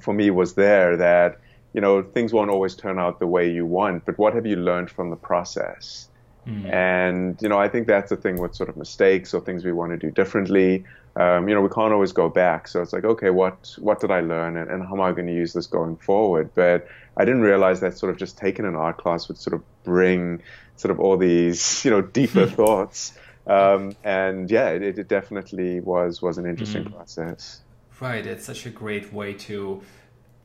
for 0.01 0.13
me 0.13 0.29
was 0.29 0.56
there 0.56 0.97
that 0.97 1.39
you 1.73 1.81
know, 1.81 2.03
things 2.03 2.31
won't 2.31 2.51
always 2.51 2.75
turn 2.75 2.99
out 2.99 3.19
the 3.19 3.27
way 3.27 3.49
you 3.51 3.65
want, 3.65 4.05
but 4.05 4.17
what 4.17 4.33
have 4.33 4.45
you 4.45 4.55
learned 4.55 4.89
from 4.89 5.09
the 5.09 5.15
process? 5.15 6.07
Mm. 6.47 6.73
And, 6.73 7.41
you 7.41 7.49
know, 7.49 7.57
I 7.57 7.69
think 7.69 7.88
that's 7.88 8.09
the 8.09 8.17
thing 8.17 8.39
with 8.39 8.55
sort 8.55 8.69
of 8.69 8.77
mistakes 8.77 9.33
or 9.33 9.41
things 9.41 9.63
we 9.63 9.71
want 9.71 9.91
to 9.91 9.97
do 9.97 10.12
differently. 10.12 10.83
Um, 11.15 11.47
you 11.47 11.55
know, 11.55 11.62
we 11.62 11.69
can't 11.69 11.93
always 11.93 12.12
go 12.12 12.27
back. 12.29 12.67
So 12.67 12.81
it's 12.81 12.91
like, 12.91 13.05
okay, 13.05 13.29
what, 13.29 13.75
what 13.79 13.99
did 13.99 14.12
I 14.12 14.19
learn 14.19 14.57
and, 14.57 14.69
and 14.69 14.83
how 14.83 14.95
am 14.95 15.01
I 15.01 15.12
going 15.12 15.27
to 15.27 15.33
use 15.33 15.53
this 15.53 15.67
going 15.67 15.95
forward? 15.97 16.49
But 16.53 16.88
I 17.15 17.25
didn't 17.25 17.41
realize 17.41 17.79
that 17.81 17.97
sort 17.97 18.12
of 18.12 18.17
just 18.17 18.38
taking 18.38 18.65
an 18.65 18.75
art 18.75 18.97
class 18.97 19.27
would 19.27 19.38
sort 19.38 19.53
of 19.53 19.63
bring 19.83 20.41
sort 20.75 20.91
of 20.91 20.99
all 20.99 21.17
these, 21.17 21.86
you 21.86 21.91
know, 21.91 22.01
deeper 22.01 22.45
thoughts. 22.59 23.13
Um, 23.45 23.95
and 24.03 24.49
yeah, 24.49 24.69
it, 24.69 24.97
it, 24.97 25.07
definitely 25.07 25.81
was, 25.81 26.21
was 26.21 26.38
an 26.38 26.45
interesting 26.45 26.86
mm. 26.86 26.95
process. 26.95 27.62
Right. 27.99 28.25
It's 28.25 28.45
such 28.45 28.65
a 28.65 28.69
great 28.69 29.13
way 29.13 29.33
to, 29.33 29.81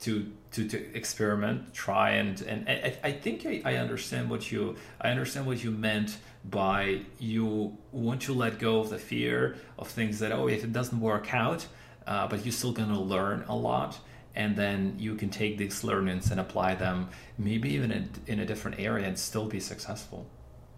to 0.00 0.30
to, 0.52 0.66
to 0.66 0.96
experiment, 0.96 1.74
try 1.74 2.10
and 2.10 2.40
and 2.42 2.68
I, 2.68 2.96
I 3.02 3.12
think 3.12 3.44
I, 3.44 3.62
I 3.64 3.74
understand 3.76 4.30
what 4.30 4.50
you 4.50 4.76
I 5.00 5.10
understand 5.10 5.46
what 5.46 5.62
you 5.62 5.70
meant 5.70 6.18
by 6.44 7.00
you 7.18 7.76
want 7.92 8.22
to 8.22 8.32
let 8.32 8.58
go 8.58 8.80
of 8.80 8.90
the 8.90 8.98
fear 8.98 9.56
of 9.78 9.88
things 9.88 10.18
that 10.20 10.32
oh 10.32 10.48
if 10.48 10.64
it 10.64 10.72
doesn't 10.72 11.00
work 11.00 11.34
out, 11.34 11.66
uh, 12.06 12.26
but 12.28 12.44
you're 12.44 12.52
still 12.52 12.72
gonna 12.72 13.00
learn 13.00 13.44
a 13.48 13.56
lot, 13.56 13.98
and 14.34 14.56
then 14.56 14.94
you 14.98 15.14
can 15.16 15.30
take 15.30 15.58
these 15.58 15.84
learnings 15.84 16.30
and 16.30 16.40
apply 16.40 16.74
them 16.74 17.08
maybe 17.36 17.68
even 17.74 17.90
in, 17.90 18.10
in 18.26 18.40
a 18.40 18.46
different 18.46 18.78
area 18.78 19.06
and 19.06 19.18
still 19.18 19.46
be 19.46 19.60
successful. 19.60 20.26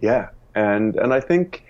Yeah, 0.00 0.30
and 0.54 0.96
and 0.96 1.12
I 1.12 1.20
think 1.20 1.64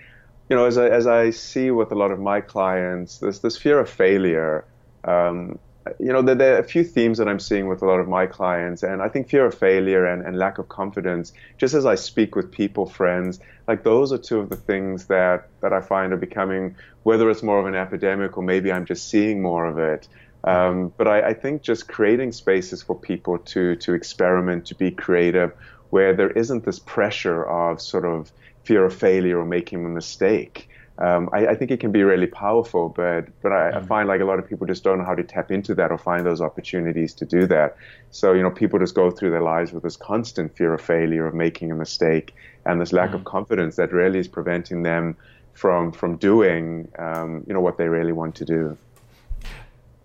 you 0.49 0.55
know 0.55 0.65
as 0.65 0.77
I 0.77 0.87
as 0.87 1.05
I 1.05 1.31
see 1.31 1.69
with 1.69 1.91
a 1.91 1.95
lot 1.95 2.11
of 2.11 2.19
my 2.19 2.39
clients, 2.39 3.17
this 3.17 3.39
this 3.39 3.57
fear 3.57 3.79
of 3.79 3.89
failure. 3.89 4.65
Um, 5.03 5.59
you 5.99 6.13
know, 6.13 6.21
there, 6.21 6.35
there, 6.35 6.55
are 6.55 6.59
a 6.59 6.63
few 6.63 6.83
themes 6.83 7.17
that 7.17 7.27
I'm 7.27 7.39
seeing 7.39 7.67
with 7.67 7.81
a 7.81 7.85
lot 7.85 7.99
of 7.99 8.07
my 8.07 8.27
clients, 8.27 8.83
and 8.83 9.01
I 9.01 9.09
think 9.09 9.29
fear 9.29 9.45
of 9.45 9.55
failure 9.55 10.05
and, 10.05 10.25
and 10.25 10.37
lack 10.37 10.57
of 10.57 10.69
confidence, 10.69 11.33
just 11.57 11.73
as 11.73 11.85
I 11.85 11.95
speak 11.95 12.35
with 12.35 12.51
people, 12.51 12.85
friends, 12.85 13.39
like 13.67 13.83
those 13.83 14.13
are 14.13 14.17
two 14.17 14.39
of 14.39 14.49
the 14.49 14.55
things 14.55 15.07
that, 15.07 15.49
that 15.61 15.73
I 15.73 15.81
find 15.81 16.13
are 16.13 16.17
becoming, 16.17 16.75
whether 17.03 17.29
it's 17.29 17.41
more 17.41 17.59
of 17.59 17.65
an 17.65 17.75
epidemic 17.75 18.37
or 18.37 18.43
maybe 18.43 18.71
I'm 18.71 18.85
just 18.85 19.09
seeing 19.09 19.41
more 19.41 19.65
of 19.65 19.79
it. 19.79 20.07
Um, 20.43 20.93
but 20.97 21.07
I, 21.07 21.29
I 21.29 21.33
think 21.33 21.61
just 21.61 21.87
creating 21.87 22.31
spaces 22.31 22.81
for 22.81 22.95
people 22.95 23.39
to, 23.39 23.75
to 23.77 23.93
experiment, 23.93 24.67
to 24.67 24.75
be 24.75 24.91
creative, 24.91 25.53
where 25.89 26.13
there 26.15 26.31
isn't 26.31 26.63
this 26.63 26.79
pressure 26.79 27.43
of 27.43 27.81
sort 27.81 28.05
of 28.05 28.31
fear 28.63 28.85
of 28.85 28.93
failure 28.93 29.39
or 29.39 29.45
making 29.45 29.85
a 29.85 29.89
mistake 29.89 30.69
um, 30.97 31.29
I, 31.33 31.47
I, 31.47 31.55
think 31.55 31.71
it 31.71 31.79
can 31.79 31.91
be 31.91 32.03
really 32.03 32.27
powerful, 32.27 32.89
but 32.89 33.27
but 33.41 33.51
I. 33.51 33.77
I, 33.77 33.81
find 33.81 34.07
like 34.07 34.21
a 34.21 34.25
lot 34.25 34.39
of 34.39 34.47
people 34.47 34.67
just 34.67 34.83
don't 34.83 34.99
know 34.99 35.05
how 35.05 35.15
to 35.15 35.23
tap 35.23 35.51
into 35.51 35.73
that 35.75 35.91
or 35.91 35.97
find 35.97 36.25
those 36.25 36.41
opportunities 36.41 37.13
to 37.15 37.25
do 37.25 37.47
that. 37.47 37.77
So 38.11 38.33
you 38.33 38.43
know, 38.43 38.51
people 38.51 38.77
just 38.77 38.93
go 38.93 39.09
through 39.09 39.31
their 39.31 39.41
lives 39.41 39.71
with 39.71 39.83
this 39.83 39.95
constant 39.95 40.55
fear 40.55 40.73
of 40.73 40.81
failure, 40.81 41.25
of 41.25 41.33
making 41.33 41.71
a 41.71 41.75
mistake, 41.75 42.35
and 42.65 42.79
this 42.79 42.93
lack 42.93 43.11
mm. 43.11 43.15
of 43.15 43.23
confidence 43.23 43.77
that 43.77 43.91
really 43.91 44.19
is 44.19 44.27
preventing 44.27 44.83
them 44.83 45.15
from 45.53 45.91
from 45.91 46.17
doing 46.17 46.87
um, 46.99 47.43
you 47.47 47.53
know 47.53 47.61
what 47.61 47.77
they 47.77 47.87
really 47.87 48.11
want 48.11 48.35
to 48.35 48.45
do. 48.45 48.77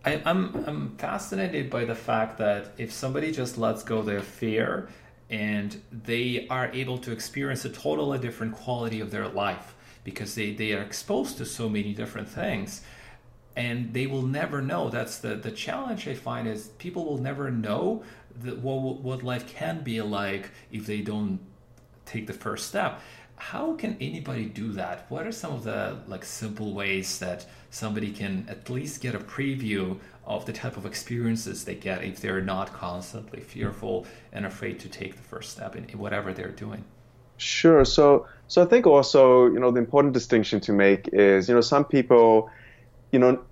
I, 0.05 0.22
I'm 0.25 0.64
I'm 0.66 0.96
fascinated 0.96 1.68
by 1.68 1.85
the 1.85 1.96
fact 1.96 2.38
that 2.38 2.72
if 2.79 2.92
somebody 2.92 3.33
just 3.33 3.59
lets 3.59 3.83
go 3.83 4.03
their 4.03 4.22
fear 4.22 4.88
and 5.29 5.81
they 5.90 6.46
are 6.49 6.70
able 6.72 6.99
to 6.99 7.12
experience 7.12 7.64
a 7.64 7.70
totally 7.70 8.18
different 8.18 8.55
quality 8.55 9.01
of 9.01 9.11
their 9.11 9.29
life 9.29 9.75
because 10.06 10.36
they, 10.36 10.52
they 10.52 10.72
are 10.72 10.82
exposed 10.82 11.36
to 11.36 11.44
so 11.44 11.68
many 11.68 11.92
different 11.92 12.28
things. 12.28 12.82
And 13.56 13.92
they 13.92 14.06
will 14.06 14.22
never 14.22 14.62
know. 14.62 14.88
That's 14.88 15.18
the 15.18 15.34
the 15.34 15.50
challenge 15.50 16.06
i 16.06 16.14
find 16.14 16.46
is 16.46 16.68
people 16.78 17.04
will 17.04 17.18
never 17.18 17.50
know 17.50 18.04
the, 18.42 18.52
what, 18.52 19.00
what 19.00 19.24
life 19.24 19.48
can 19.48 19.82
be 19.82 20.00
like 20.00 20.50
if 20.70 20.86
they 20.86 21.00
don't 21.00 21.40
take 22.04 22.28
the 22.28 22.32
first 22.32 22.68
step. 22.68 23.00
How 23.34 23.74
can 23.74 23.96
anybody 24.00 24.44
do 24.44 24.72
that? 24.74 25.06
What 25.08 25.26
are 25.26 25.32
some 25.32 25.52
of 25.52 25.64
the 25.64 25.98
like 26.06 26.24
simple 26.24 26.72
ways 26.72 27.18
that 27.18 27.44
somebody 27.70 28.12
can 28.12 28.46
at 28.48 28.70
least 28.70 29.00
get 29.00 29.16
a 29.16 29.18
preview 29.18 29.98
of 30.24 30.46
the 30.46 30.52
type 30.52 30.76
of 30.76 30.86
experiences 30.86 31.64
they 31.64 31.74
get 31.74 32.04
if 32.04 32.20
they're 32.20 32.40
not 32.40 32.72
constantly 32.72 33.40
fearful 33.40 34.06
and 34.32 34.46
afraid 34.46 34.78
to 34.80 34.88
take 34.88 35.16
the 35.16 35.28
first 35.32 35.50
step 35.50 35.74
in 35.74 35.84
whatever 35.98 36.32
they're 36.32 36.58
doing 36.66 36.84
Sure. 37.37 37.85
So, 37.85 38.27
so 38.49 38.62
I 38.62 38.66
think 38.66 38.87
also, 38.87 39.46
you 39.46 39.59
know, 39.59 39.70
the 39.70 39.81
important 39.81 40.14
distinction 40.14 40.61
to 40.61 40.72
make 40.72 41.09
is, 41.12 41.49
you 41.49 41.55
know, 41.55 41.61
some 41.61 41.85
people, 41.85 42.51
you 43.12 43.18
know, 43.18 43.42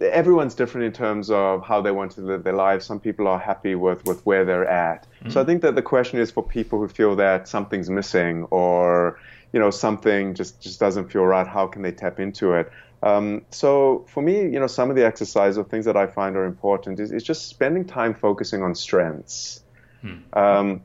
everyone's 0.00 0.54
different 0.54 0.86
in 0.86 0.92
terms 0.92 1.30
of 1.30 1.62
how 1.62 1.82
they 1.82 1.90
want 1.90 2.12
to 2.12 2.22
live 2.22 2.42
their 2.44 2.54
lives. 2.54 2.86
Some 2.86 3.00
people 3.00 3.28
are 3.28 3.38
happy 3.38 3.74
with, 3.74 4.04
with 4.06 4.24
where 4.24 4.44
they're 4.44 4.66
at. 4.66 5.06
Mm-hmm. 5.06 5.30
So 5.30 5.40
I 5.42 5.44
think 5.44 5.62
that 5.62 5.74
the 5.74 5.82
question 5.82 6.18
is 6.18 6.30
for 6.30 6.42
people 6.42 6.78
who 6.78 6.88
feel 6.88 7.16
that 7.16 7.48
something's 7.48 7.90
missing 7.90 8.44
or, 8.44 9.18
you 9.52 9.60
know, 9.60 9.70
something 9.70 10.34
just, 10.34 10.60
just 10.60 10.80
doesn't 10.80 11.12
feel 11.12 11.24
right. 11.24 11.46
How 11.46 11.66
can 11.66 11.82
they 11.82 11.92
tap 11.92 12.18
into 12.18 12.54
it? 12.54 12.72
Um, 13.02 13.42
so 13.50 14.06
for 14.08 14.22
me, 14.22 14.42
you 14.42 14.60
know, 14.60 14.66
some 14.66 14.90
of 14.90 14.96
the 14.96 15.04
exercise 15.04 15.58
or 15.58 15.64
things 15.64 15.84
that 15.86 15.96
I 15.96 16.06
find 16.06 16.36
are 16.36 16.44
important 16.44 17.00
is, 17.00 17.12
is 17.12 17.22
just 17.22 17.48
spending 17.48 17.84
time 17.84 18.14
focusing 18.14 18.62
on 18.62 18.74
strengths. 18.74 19.62
Hmm. 20.02 20.16
Um, 20.32 20.82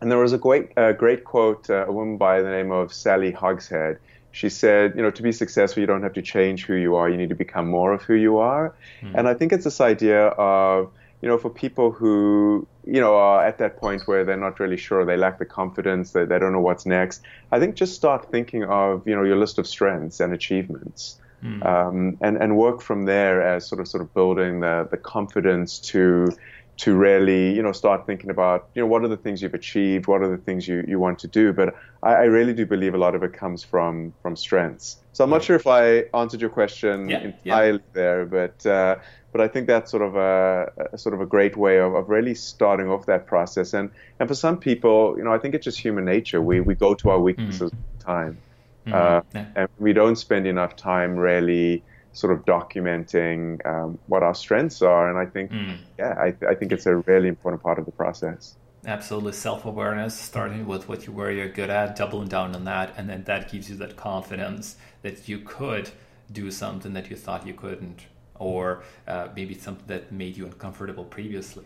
and 0.00 0.10
there 0.10 0.18
was 0.18 0.32
a 0.32 0.38
great, 0.38 0.76
uh, 0.76 0.92
great 0.92 1.24
quote, 1.24 1.68
uh, 1.70 1.86
a 1.86 1.92
woman 1.92 2.16
by 2.16 2.42
the 2.42 2.50
name 2.50 2.70
of 2.70 2.92
Sally 2.92 3.32
Hogshead. 3.32 3.98
She 4.30 4.48
said, 4.48 4.94
you 4.94 5.02
know, 5.02 5.10
to 5.10 5.22
be 5.22 5.32
successful, 5.32 5.80
you 5.80 5.86
don't 5.86 6.02
have 6.02 6.12
to 6.12 6.22
change 6.22 6.66
who 6.66 6.74
you 6.74 6.96
are. 6.96 7.08
You 7.08 7.16
need 7.16 7.30
to 7.30 7.34
become 7.34 7.68
more 7.68 7.92
of 7.92 8.02
who 8.02 8.14
you 8.14 8.38
are. 8.38 8.74
Mm. 9.00 9.14
And 9.16 9.28
I 9.28 9.34
think 9.34 9.52
it's 9.52 9.64
this 9.64 9.80
idea 9.80 10.26
of, 10.26 10.90
you 11.22 11.28
know, 11.28 11.38
for 11.38 11.50
people 11.50 11.90
who, 11.90 12.66
you 12.84 13.00
know, 13.00 13.16
are 13.16 13.44
at 13.44 13.58
that 13.58 13.78
point 13.78 14.02
where 14.06 14.24
they're 14.24 14.36
not 14.36 14.60
really 14.60 14.76
sure, 14.76 15.04
they 15.04 15.16
lack 15.16 15.38
the 15.38 15.46
confidence, 15.46 16.12
they, 16.12 16.24
they 16.24 16.38
don't 16.38 16.52
know 16.52 16.60
what's 16.60 16.86
next. 16.86 17.22
I 17.50 17.58
think 17.58 17.74
just 17.74 17.94
start 17.94 18.30
thinking 18.30 18.64
of, 18.64 19.08
you 19.08 19.16
know, 19.16 19.24
your 19.24 19.36
list 19.36 19.58
of 19.58 19.66
strengths 19.66 20.20
and 20.20 20.32
achievements. 20.32 21.18
Mm. 21.42 21.64
Um, 21.64 22.18
and, 22.20 22.36
and 22.36 22.56
work 22.56 22.80
from 22.82 23.04
there 23.04 23.40
as 23.40 23.66
sort 23.66 23.80
of 23.80 23.86
sort 23.86 24.02
of 24.02 24.12
building 24.12 24.60
the, 24.60 24.88
the 24.90 24.96
confidence 24.96 25.78
to 25.78 26.28
to 26.78 26.94
really, 26.94 27.54
you 27.54 27.62
know, 27.62 27.72
start 27.72 28.06
thinking 28.06 28.30
about, 28.30 28.68
you 28.74 28.80
know, 28.80 28.86
what 28.86 29.02
are 29.02 29.08
the 29.08 29.16
things 29.16 29.42
you've 29.42 29.54
achieved, 29.54 30.06
what 30.06 30.22
are 30.22 30.28
the 30.28 30.42
things 30.42 30.66
you, 30.68 30.84
you 30.86 30.98
want 30.98 31.18
to 31.18 31.26
do. 31.26 31.52
But 31.52 31.74
I, 32.04 32.12
I 32.14 32.24
really 32.24 32.54
do 32.54 32.64
believe 32.66 32.94
a 32.94 32.98
lot 32.98 33.16
of 33.16 33.22
it 33.22 33.32
comes 33.32 33.64
from 33.64 34.14
from 34.22 34.36
strengths. 34.36 34.96
So 35.12 35.24
I'm 35.24 35.30
not 35.30 35.42
sure 35.42 35.56
if 35.56 35.66
I 35.66 36.04
answered 36.16 36.40
your 36.40 36.50
question 36.50 37.08
yeah, 37.08 37.18
entirely 37.20 37.78
yeah. 37.78 37.92
there, 37.92 38.26
but 38.26 38.64
uh, 38.64 38.96
but 39.32 39.40
I 39.40 39.48
think 39.48 39.66
that's 39.66 39.90
sort 39.90 40.04
of 40.04 40.14
a, 40.14 40.70
a, 40.92 40.98
sort 40.98 41.14
of 41.14 41.20
a 41.20 41.26
great 41.26 41.56
way 41.56 41.78
of, 41.78 41.94
of 41.94 42.08
really 42.08 42.34
starting 42.34 42.88
off 42.88 43.06
that 43.06 43.26
process. 43.26 43.74
And 43.74 43.90
and 44.20 44.28
for 44.28 44.36
some 44.36 44.56
people, 44.56 45.14
you 45.18 45.24
know, 45.24 45.32
I 45.32 45.38
think 45.38 45.56
it's 45.56 45.64
just 45.64 45.80
human 45.80 46.04
nature. 46.04 46.40
We 46.40 46.60
we 46.60 46.76
go 46.76 46.94
to 46.94 47.10
our 47.10 47.18
weaknesses 47.18 47.72
mm. 47.72 48.04
time, 48.04 48.38
mm-hmm. 48.86 48.94
uh, 48.94 49.22
yeah. 49.34 49.46
and 49.56 49.68
we 49.80 49.92
don't 49.92 50.16
spend 50.16 50.46
enough 50.46 50.76
time 50.76 51.16
really 51.16 51.82
sort 52.12 52.32
of 52.32 52.44
documenting 52.44 53.64
um, 53.66 53.98
what 54.06 54.22
our 54.22 54.34
strengths 54.34 54.82
are. 54.82 55.08
And 55.08 55.18
I 55.18 55.30
think, 55.30 55.52
mm. 55.52 55.78
yeah, 55.98 56.14
I, 56.18 56.34
I, 56.48 56.54
think 56.54 56.72
it's 56.72 56.86
a 56.86 56.96
really 56.96 57.28
important 57.28 57.62
part 57.62 57.78
of 57.78 57.84
the 57.84 57.92
process. 57.92 58.56
Absolutely, 58.86 59.32
self 59.32 59.64
awareness, 59.64 60.18
starting 60.18 60.66
with 60.66 60.88
what 60.88 61.06
you 61.06 61.12
where 61.12 61.32
you're 61.32 61.48
good 61.48 61.68
at, 61.68 61.96
doubling 61.96 62.28
down 62.28 62.54
on 62.54 62.64
that, 62.64 62.94
and 62.96 63.08
then 63.08 63.24
that 63.24 63.50
gives 63.50 63.68
you 63.68 63.76
that 63.76 63.96
confidence 63.96 64.76
that 65.02 65.28
you 65.28 65.40
could 65.40 65.90
do 66.30 66.50
something 66.50 66.92
that 66.92 67.10
you 67.10 67.16
thought 67.16 67.46
you 67.46 67.54
couldn't, 67.54 68.06
or 68.36 68.82
uh, 69.06 69.28
maybe 69.34 69.54
something 69.54 69.84
that 69.88 70.12
made 70.12 70.36
you 70.36 70.46
uncomfortable 70.46 71.04
previously. 71.04 71.64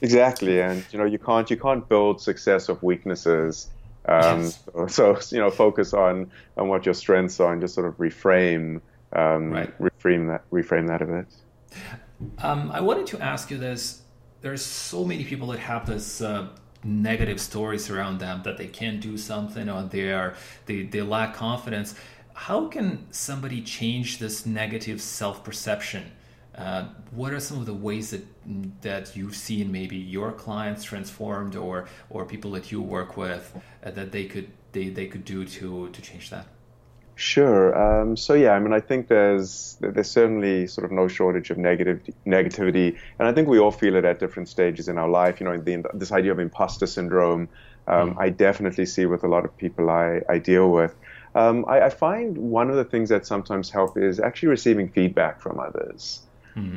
Exactly, 0.00 0.60
and 0.60 0.84
you 0.90 0.98
know 0.98 1.04
you 1.04 1.18
can't 1.18 1.48
you 1.50 1.56
can't 1.56 1.88
build 1.88 2.20
success 2.20 2.68
of 2.68 2.82
weaknesses. 2.82 3.68
Um, 4.06 4.42
yes. 4.42 4.64
so, 4.88 5.14
so, 5.14 5.36
you 5.36 5.40
know 5.40 5.50
focus 5.50 5.92
on 5.92 6.30
on 6.56 6.68
what 6.68 6.84
your 6.84 6.94
strengths 6.94 7.38
are 7.38 7.52
and 7.52 7.60
just 7.60 7.74
sort 7.74 7.86
of 7.86 7.96
reframe 7.98 8.80
um, 9.12 9.50
right. 9.50 9.78
reframe 9.78 10.28
that 10.28 10.48
reframe 10.50 10.86
that 10.88 11.02
a 11.02 11.06
bit. 11.06 11.26
Um, 12.38 12.70
I 12.70 12.80
wanted 12.80 13.06
to 13.08 13.20
ask 13.20 13.50
you 13.50 13.58
this. 13.58 14.02
There's 14.40 14.64
so 14.64 15.04
many 15.04 15.24
people 15.24 15.48
that 15.48 15.58
have 15.58 15.86
this 15.86 16.20
uh, 16.20 16.48
negative 16.84 17.40
stories 17.40 17.90
around 17.90 18.18
them 18.18 18.42
that 18.44 18.56
they 18.56 18.66
can't 18.66 19.00
do 19.00 19.18
something 19.18 19.68
or 19.68 19.82
they 19.82 20.12
are 20.12 20.34
they, 20.66 20.82
they 20.82 21.02
lack 21.02 21.34
confidence. 21.34 21.94
How 22.34 22.68
can 22.68 23.06
somebody 23.12 23.60
change 23.60 24.18
this 24.18 24.46
negative 24.46 25.00
self 25.00 25.44
perception? 25.44 26.10
Uh, 26.56 26.88
what 27.12 27.32
are 27.32 27.40
some 27.40 27.58
of 27.58 27.66
the 27.66 27.74
ways 27.74 28.10
that 28.10 28.24
that 28.82 29.16
you've 29.16 29.36
seen 29.36 29.70
maybe 29.70 29.96
your 29.96 30.32
clients 30.32 30.84
transformed 30.84 31.56
or 31.56 31.88
or 32.08 32.24
people 32.24 32.50
that 32.52 32.72
you 32.72 32.80
work 32.80 33.16
with 33.16 33.54
uh, 33.84 33.90
that 33.90 34.12
they 34.12 34.24
could 34.24 34.50
they, 34.72 34.88
they 34.88 35.06
could 35.06 35.24
do 35.24 35.44
to 35.44 35.88
to 35.90 36.02
change 36.02 36.30
that? 36.30 36.46
Sure. 37.20 37.76
Um, 37.76 38.16
so 38.16 38.32
yeah, 38.32 38.52
I 38.52 38.60
mean, 38.60 38.72
I 38.72 38.80
think 38.80 39.08
there's 39.08 39.76
there's 39.78 40.10
certainly 40.10 40.66
sort 40.66 40.86
of 40.86 40.90
no 40.90 41.06
shortage 41.06 41.50
of 41.50 41.58
negative 41.58 42.00
negativity, 42.26 42.96
and 43.18 43.28
I 43.28 43.32
think 43.32 43.46
we 43.46 43.58
all 43.58 43.70
feel 43.70 43.94
it 43.96 44.06
at 44.06 44.18
different 44.18 44.48
stages 44.48 44.88
in 44.88 44.96
our 44.96 45.08
life. 45.08 45.38
You 45.38 45.44
know, 45.44 45.58
the, 45.58 45.84
this 45.92 46.12
idea 46.12 46.32
of 46.32 46.38
imposter 46.38 46.86
syndrome, 46.86 47.50
um, 47.86 48.14
mm. 48.14 48.18
I 48.18 48.30
definitely 48.30 48.86
see 48.86 49.04
with 49.04 49.22
a 49.22 49.28
lot 49.28 49.44
of 49.44 49.54
people 49.58 49.90
I, 49.90 50.22
I 50.30 50.38
deal 50.38 50.70
with. 50.70 50.96
Um, 51.34 51.66
I, 51.68 51.82
I, 51.82 51.90
find 51.90 52.38
one 52.38 52.70
of 52.70 52.76
the 52.76 52.84
things 52.84 53.10
that 53.10 53.26
sometimes 53.26 53.68
help 53.68 53.98
is 53.98 54.18
actually 54.18 54.48
receiving 54.48 54.88
feedback 54.88 55.42
from 55.42 55.60
others. 55.60 56.22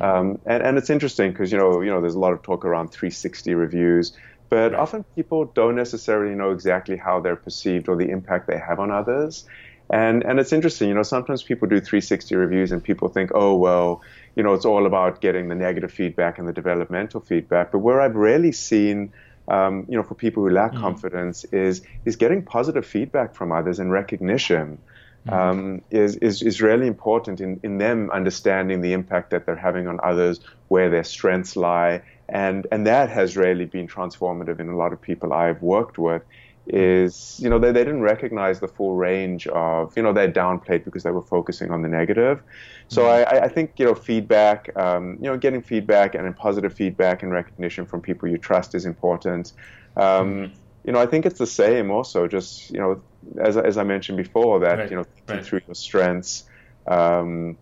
Um, 0.01 0.39
and, 0.45 0.61
and 0.61 0.77
it's 0.77 0.89
interesting 0.89 1.31
because 1.31 1.53
you 1.53 1.57
know 1.57 1.79
you 1.79 1.89
know 1.89 2.01
there's 2.01 2.15
a 2.15 2.19
lot 2.19 2.33
of 2.33 2.41
talk 2.41 2.65
around 2.65 2.89
360 2.89 3.53
reviews, 3.53 4.11
but 4.49 4.73
right. 4.73 4.79
often 4.81 5.05
people 5.15 5.45
don't 5.45 5.77
necessarily 5.77 6.35
know 6.35 6.51
exactly 6.51 6.97
how 6.97 7.21
they're 7.21 7.37
perceived 7.37 7.87
or 7.87 7.95
the 7.95 8.09
impact 8.09 8.47
they 8.47 8.57
have 8.57 8.81
on 8.81 8.91
others. 8.91 9.45
And 9.93 10.23
and 10.23 10.39
it's 10.39 10.51
interesting, 10.51 10.89
you 10.89 10.95
know, 10.95 11.03
sometimes 11.03 11.43
people 11.43 11.67
do 11.67 11.79
360 11.79 12.35
reviews 12.35 12.71
and 12.71 12.83
people 12.83 13.09
think, 13.09 13.29
oh 13.35 13.53
well, 13.53 14.01
you 14.35 14.41
know, 14.41 14.55
it's 14.55 14.65
all 14.65 14.87
about 14.87 15.21
getting 15.21 15.49
the 15.49 15.55
negative 15.55 15.91
feedback 15.91 16.39
and 16.39 16.47
the 16.47 16.53
developmental 16.53 17.21
feedback. 17.21 17.71
But 17.71 17.79
where 17.79 18.01
I've 18.01 18.15
rarely 18.15 18.53
seen 18.53 19.13
um, 19.47 19.85
you 19.87 19.95
know, 19.95 20.01
for 20.01 20.15
people 20.15 20.41
who 20.41 20.49
lack 20.49 20.71
mm. 20.71 20.79
confidence 20.79 21.43
is 21.45 21.83
is 22.05 22.15
getting 22.15 22.41
positive 22.41 22.87
feedback 22.87 23.35
from 23.35 23.51
others 23.51 23.77
and 23.77 23.91
recognition. 23.91 24.79
Mm. 25.27 25.33
Um, 25.33 25.81
is, 25.91 26.15
is 26.17 26.41
is 26.41 26.61
really 26.61 26.87
important 26.87 27.39
in, 27.39 27.59
in 27.61 27.77
them 27.77 28.09
understanding 28.11 28.81
the 28.81 28.93
impact 28.93 29.29
that 29.29 29.45
they're 29.45 29.55
having 29.55 29.87
on 29.87 29.99
others, 30.03 30.39
where 30.69 30.89
their 30.89 31.03
strengths 31.03 31.55
lie, 31.55 32.01
and 32.27 32.65
and 32.71 32.87
that 32.87 33.09
has 33.09 33.37
really 33.37 33.65
been 33.65 33.87
transformative 33.87 34.59
in 34.59 34.69
a 34.69 34.75
lot 34.75 34.91
of 34.91 34.99
people 34.99 35.33
I've 35.33 35.61
worked 35.61 35.99
with 35.99 36.23
is 36.67 37.39
you 37.41 37.49
know 37.49 37.59
they, 37.59 37.71
they 37.71 37.83
didn't 37.83 38.01
recognize 38.01 38.61
the 38.61 38.67
full 38.67 38.95
range 38.95 39.47
of 39.47 39.95
you 39.97 40.03
know 40.03 40.13
they 40.13 40.27
downplayed 40.27 40.85
because 40.85 41.03
they 41.03 41.11
were 41.11 41.21
focusing 41.21 41.71
on 41.71 41.81
the 41.81 41.89
negative 41.89 42.41
so 42.87 43.03
mm-hmm. 43.03 43.35
I, 43.35 43.41
I 43.41 43.47
think 43.49 43.73
you 43.77 43.85
know 43.85 43.95
feedback 43.95 44.75
um, 44.77 45.17
you 45.19 45.29
know 45.29 45.37
getting 45.37 45.61
feedback 45.61 46.15
and 46.15 46.33
positive 46.37 46.73
feedback 46.73 47.21
and 47.21 47.33
recognition 47.33 47.85
from 47.85 47.99
people 47.99 48.29
you 48.29 48.37
trust 48.37 48.75
is 48.75 48.85
important 48.85 49.51
um, 49.97 50.03
mm-hmm. 50.03 50.53
you 50.85 50.93
know 50.93 50.99
I 50.99 51.05
think 51.05 51.25
it's 51.25 51.37
the 51.37 51.47
same 51.47 51.91
also 51.91 52.27
just 52.27 52.71
you 52.71 52.79
know 52.79 53.01
as, 53.41 53.57
as 53.57 53.77
I 53.77 53.83
mentioned 53.83 54.17
before 54.17 54.59
that 54.59 54.77
right. 54.77 54.89
you 54.89 54.95
know 54.95 55.05
right. 55.27 55.45
through 55.45 55.61
your 55.67 55.75
strengths 55.75 56.45
um, 56.87 57.57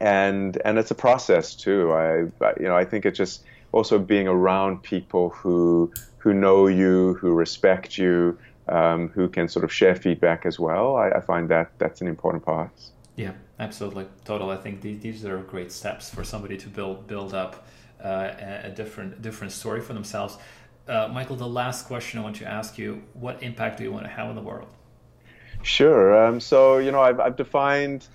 and 0.00 0.60
and 0.64 0.78
it's 0.78 0.90
a 0.90 0.96
process 0.96 1.54
too 1.54 1.92
I 1.92 2.18
you 2.58 2.66
know 2.66 2.74
I 2.74 2.84
think 2.84 3.06
it 3.06 3.12
just 3.12 3.44
also 3.72 3.98
being 3.98 4.28
around 4.28 4.82
people 4.82 5.30
who 5.30 5.92
who 6.18 6.32
know 6.32 6.68
you, 6.68 7.14
who 7.14 7.32
respect 7.32 7.98
you, 7.98 8.38
um, 8.68 9.08
who 9.08 9.28
can 9.28 9.48
sort 9.48 9.64
of 9.64 9.72
share 9.72 9.96
feedback 9.96 10.46
as 10.46 10.60
well. 10.60 10.96
I, 10.96 11.10
I, 11.10 11.20
find 11.20 11.48
that 11.48 11.72
that's 11.78 12.00
an 12.00 12.06
important 12.06 12.44
part. 12.44 12.70
Yeah, 13.16 13.32
absolutely, 13.58 14.06
total. 14.24 14.50
I 14.50 14.56
think 14.56 14.82
these, 14.82 15.02
these 15.02 15.24
are 15.24 15.38
great 15.38 15.72
steps 15.72 16.08
for 16.14 16.22
somebody 16.22 16.56
to 16.58 16.68
build 16.68 17.08
build 17.08 17.34
up 17.34 17.66
uh, 18.02 18.30
a 18.64 18.70
different 18.70 19.20
different 19.20 19.52
story 19.52 19.80
for 19.80 19.94
themselves. 19.94 20.38
Uh, 20.86 21.08
Michael, 21.12 21.36
the 21.36 21.46
last 21.46 21.86
question 21.86 22.20
I 22.20 22.22
want 22.22 22.36
to 22.36 22.46
ask 22.46 22.78
you: 22.78 23.02
What 23.14 23.42
impact 23.42 23.78
do 23.78 23.84
you 23.84 23.92
want 23.92 24.04
to 24.04 24.10
have 24.10 24.28
in 24.28 24.36
the 24.36 24.42
world? 24.42 24.68
Sure. 25.62 26.24
Um, 26.24 26.40
so 26.40 26.78
you 26.78 26.92
know, 26.92 27.00
I've, 27.00 27.20
I've 27.20 27.36
defined 27.36 28.06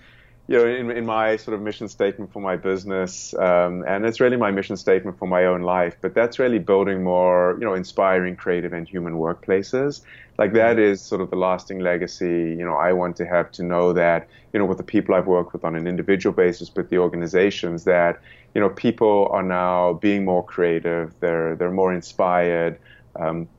you 0.47 0.57
know, 0.57 0.65
in, 0.65 0.89
in 0.91 1.05
my 1.05 1.35
sort 1.35 1.55
of 1.55 1.61
mission 1.61 1.89
statement 1.89 2.31
for 2.31 2.41
my 2.41 2.55
business, 2.55 3.33
um, 3.33 3.83
and 3.85 4.05
it's 4.05 4.21
really 4.21 4.37
my 4.37 4.49
mission 4.49 4.77
statement 4.77 5.19
for 5.19 5.27
my 5.27 5.43
own 5.43 5.61
life, 5.61 5.97
but 6.01 6.13
that's 6.13 6.39
really 6.39 6.57
building 6.57 7.03
more, 7.03 7.57
you 7.59 7.65
know, 7.65 7.73
inspiring, 7.73 8.35
creative, 8.37 8.71
and 8.71 8.87
human 8.87 9.15
workplaces. 9.15 10.01
Like 10.37 10.53
that 10.53 10.79
is 10.79 11.01
sort 11.01 11.19
of 11.19 11.31
the 11.31 11.35
lasting 11.35 11.79
legacy, 11.79 12.55
you 12.57 12.65
know, 12.65 12.75
I 12.75 12.93
want 12.93 13.17
to 13.17 13.25
have 13.25 13.51
to 13.53 13.63
know 13.63 13.91
that, 13.93 14.29
you 14.53 14.59
know, 14.59 14.65
with 14.65 14.77
the 14.77 14.85
people 14.85 15.15
I've 15.15 15.27
worked 15.27 15.51
with 15.51 15.65
on 15.65 15.75
an 15.75 15.85
individual 15.85 16.33
basis, 16.33 16.69
but 16.69 16.89
the 16.89 16.99
organizations 16.99 17.83
that, 17.83 18.21
you 18.55 18.61
know, 18.61 18.69
people 18.69 19.27
are 19.31 19.43
now 19.43 19.93
being 19.93 20.23
more 20.23 20.45
creative, 20.45 21.13
they're, 21.19 21.57
they're 21.57 21.71
more 21.71 21.93
inspired, 21.93 22.79
um, 23.17 23.49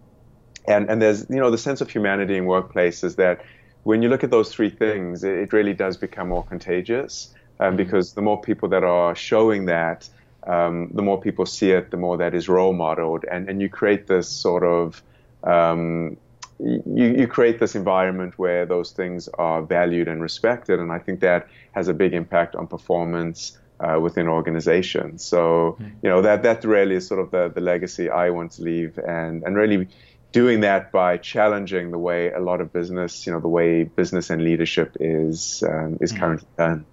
and, 0.67 0.89
and 0.89 1.03
there's, 1.03 1.29
you 1.29 1.37
know, 1.37 1.51
the 1.51 1.59
sense 1.59 1.83
of 1.83 1.91
humanity 1.91 2.37
in 2.37 2.45
workplaces 2.45 3.17
that, 3.17 3.45
when 3.89 4.03
you 4.03 4.11
look 4.11 4.23
at 4.23 4.31
those 4.31 4.53
three 4.53 4.69
things, 4.69 5.25
it 5.25 5.51
really 5.55 5.73
does 5.73 5.97
become 5.97 6.29
more 6.29 6.45
contagious 6.45 7.33
um, 7.59 7.69
mm-hmm. 7.69 7.77
because 7.79 8.13
the 8.13 8.21
more 8.21 8.39
people 8.39 8.69
that 8.69 8.85
are 8.85 9.15
showing 9.15 9.65
that, 9.65 10.07
um, 10.47 10.91
the 10.93 11.01
more 11.01 11.19
people 11.19 11.47
see 11.47 11.71
it, 11.71 11.91
the 11.91 11.97
more 11.97 12.19
that 12.19 12.35
is 12.35 12.51
role 12.51 12.75
modeled, 12.75 13.25
and, 13.33 13.49
and 13.49 13.63
you 13.63 13.71
create 13.71 14.07
this 14.07 14.29
sort 14.29 14.63
of 14.63 15.03
um, 15.43 16.19
you, 16.61 17.07
you 17.21 17.27
create 17.27 17.61
this 17.61 17.75
environment 17.75 18.39
where 18.39 18.67
those 18.67 18.91
things 18.91 19.27
are 19.39 19.63
valued 19.63 20.07
and 20.07 20.21
respected, 20.21 20.81
and 20.81 20.93
I 20.93 20.99
think 20.99 21.21
that 21.21 21.49
has 21.73 21.89
a 21.89 21.95
big 21.95 22.13
impact 22.13 22.57
on 22.57 22.67
performance 22.67 23.57
uh, 23.81 23.99
within 23.99 24.29
organizations. 24.29 25.25
So 25.25 25.41
mm-hmm. 25.81 25.85
you 26.03 26.11
know 26.11 26.21
that 26.21 26.43
that 26.43 26.63
really 26.65 26.97
is 26.97 27.07
sort 27.07 27.21
of 27.21 27.31
the 27.31 27.49
the 27.49 27.63
legacy 27.63 28.11
I 28.11 28.29
want 28.29 28.53
to 28.57 28.63
leave, 28.63 28.99
and 28.99 29.43
and 29.45 29.57
really 29.57 29.89
doing 30.33 30.61
that 30.61 30.93
by 30.93 31.17
challenging 31.17 31.91
the 31.91 31.99
way 31.99 32.31
a 32.31 32.41
lot 32.41 32.61
of 32.61 32.73
business, 32.73 33.27
you 33.27 33.33
know, 33.33 33.41
the 33.41 33.49
way 33.49 33.85
business 33.85 34.31
and 34.31 34.43
leadership 34.43 34.97
is 35.01 35.63
um, 35.69 35.99
is 36.01 36.13
mm. 36.13 36.19
currently 36.19 36.49
done. 36.57 36.85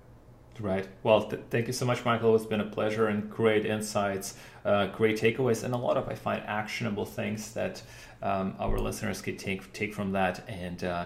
Right. 0.60 0.88
Well, 1.04 1.24
th- 1.24 1.42
thank 1.50 1.68
you 1.68 1.74
so 1.74 1.86
much, 1.86 2.06
Michael. 2.06 2.34
It's 2.34 2.46
been 2.46 2.62
a 2.62 2.66
pleasure 2.66 3.08
and 3.08 3.30
great 3.30 3.66
insights, 3.66 4.38
uh, 4.64 4.88
great 4.88 5.20
takeaways, 5.20 5.66
and 5.66 5.74
a 5.74 5.78
lot 5.78 5.98
of 5.98 6.08
I 6.08 6.16
find 6.16 6.42
actionable 6.46 7.06
things 7.06 7.54
that 7.54 7.82
um, 8.22 8.56
our 8.58 8.80
listeners 8.80 9.22
could 9.22 9.38
take 9.38 9.74
take 9.74 9.94
from 9.94 10.14
that 10.14 10.48
and 10.48 10.84
uh, 10.84 11.06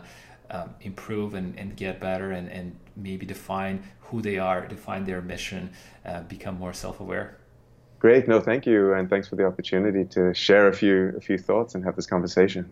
um, 0.51 0.75
improve 0.81 1.33
and, 1.33 1.57
and 1.57 1.75
get 1.75 1.99
better 1.99 2.31
and, 2.31 2.47
and 2.49 2.77
maybe 2.95 3.25
define 3.25 3.83
who 4.01 4.21
they 4.21 4.37
are, 4.37 4.67
define 4.67 5.05
their 5.05 5.21
mission, 5.21 5.71
uh, 6.05 6.21
become 6.23 6.57
more 6.57 6.73
self 6.73 6.99
aware. 6.99 7.38
Great. 7.99 8.29
No, 8.29 8.39
thank 8.39 8.65
you, 8.65 8.93
and 8.93 9.09
thanks 9.09 9.27
for 9.27 9.35
the 9.35 9.45
opportunity 9.45 10.05
to 10.05 10.33
share 10.33 10.69
a 10.69 10.73
few 10.73 11.13
a 11.17 11.21
few 11.21 11.37
thoughts 11.37 11.75
and 11.75 11.83
have 11.83 11.97
this 11.97 12.07
conversation. 12.07 12.71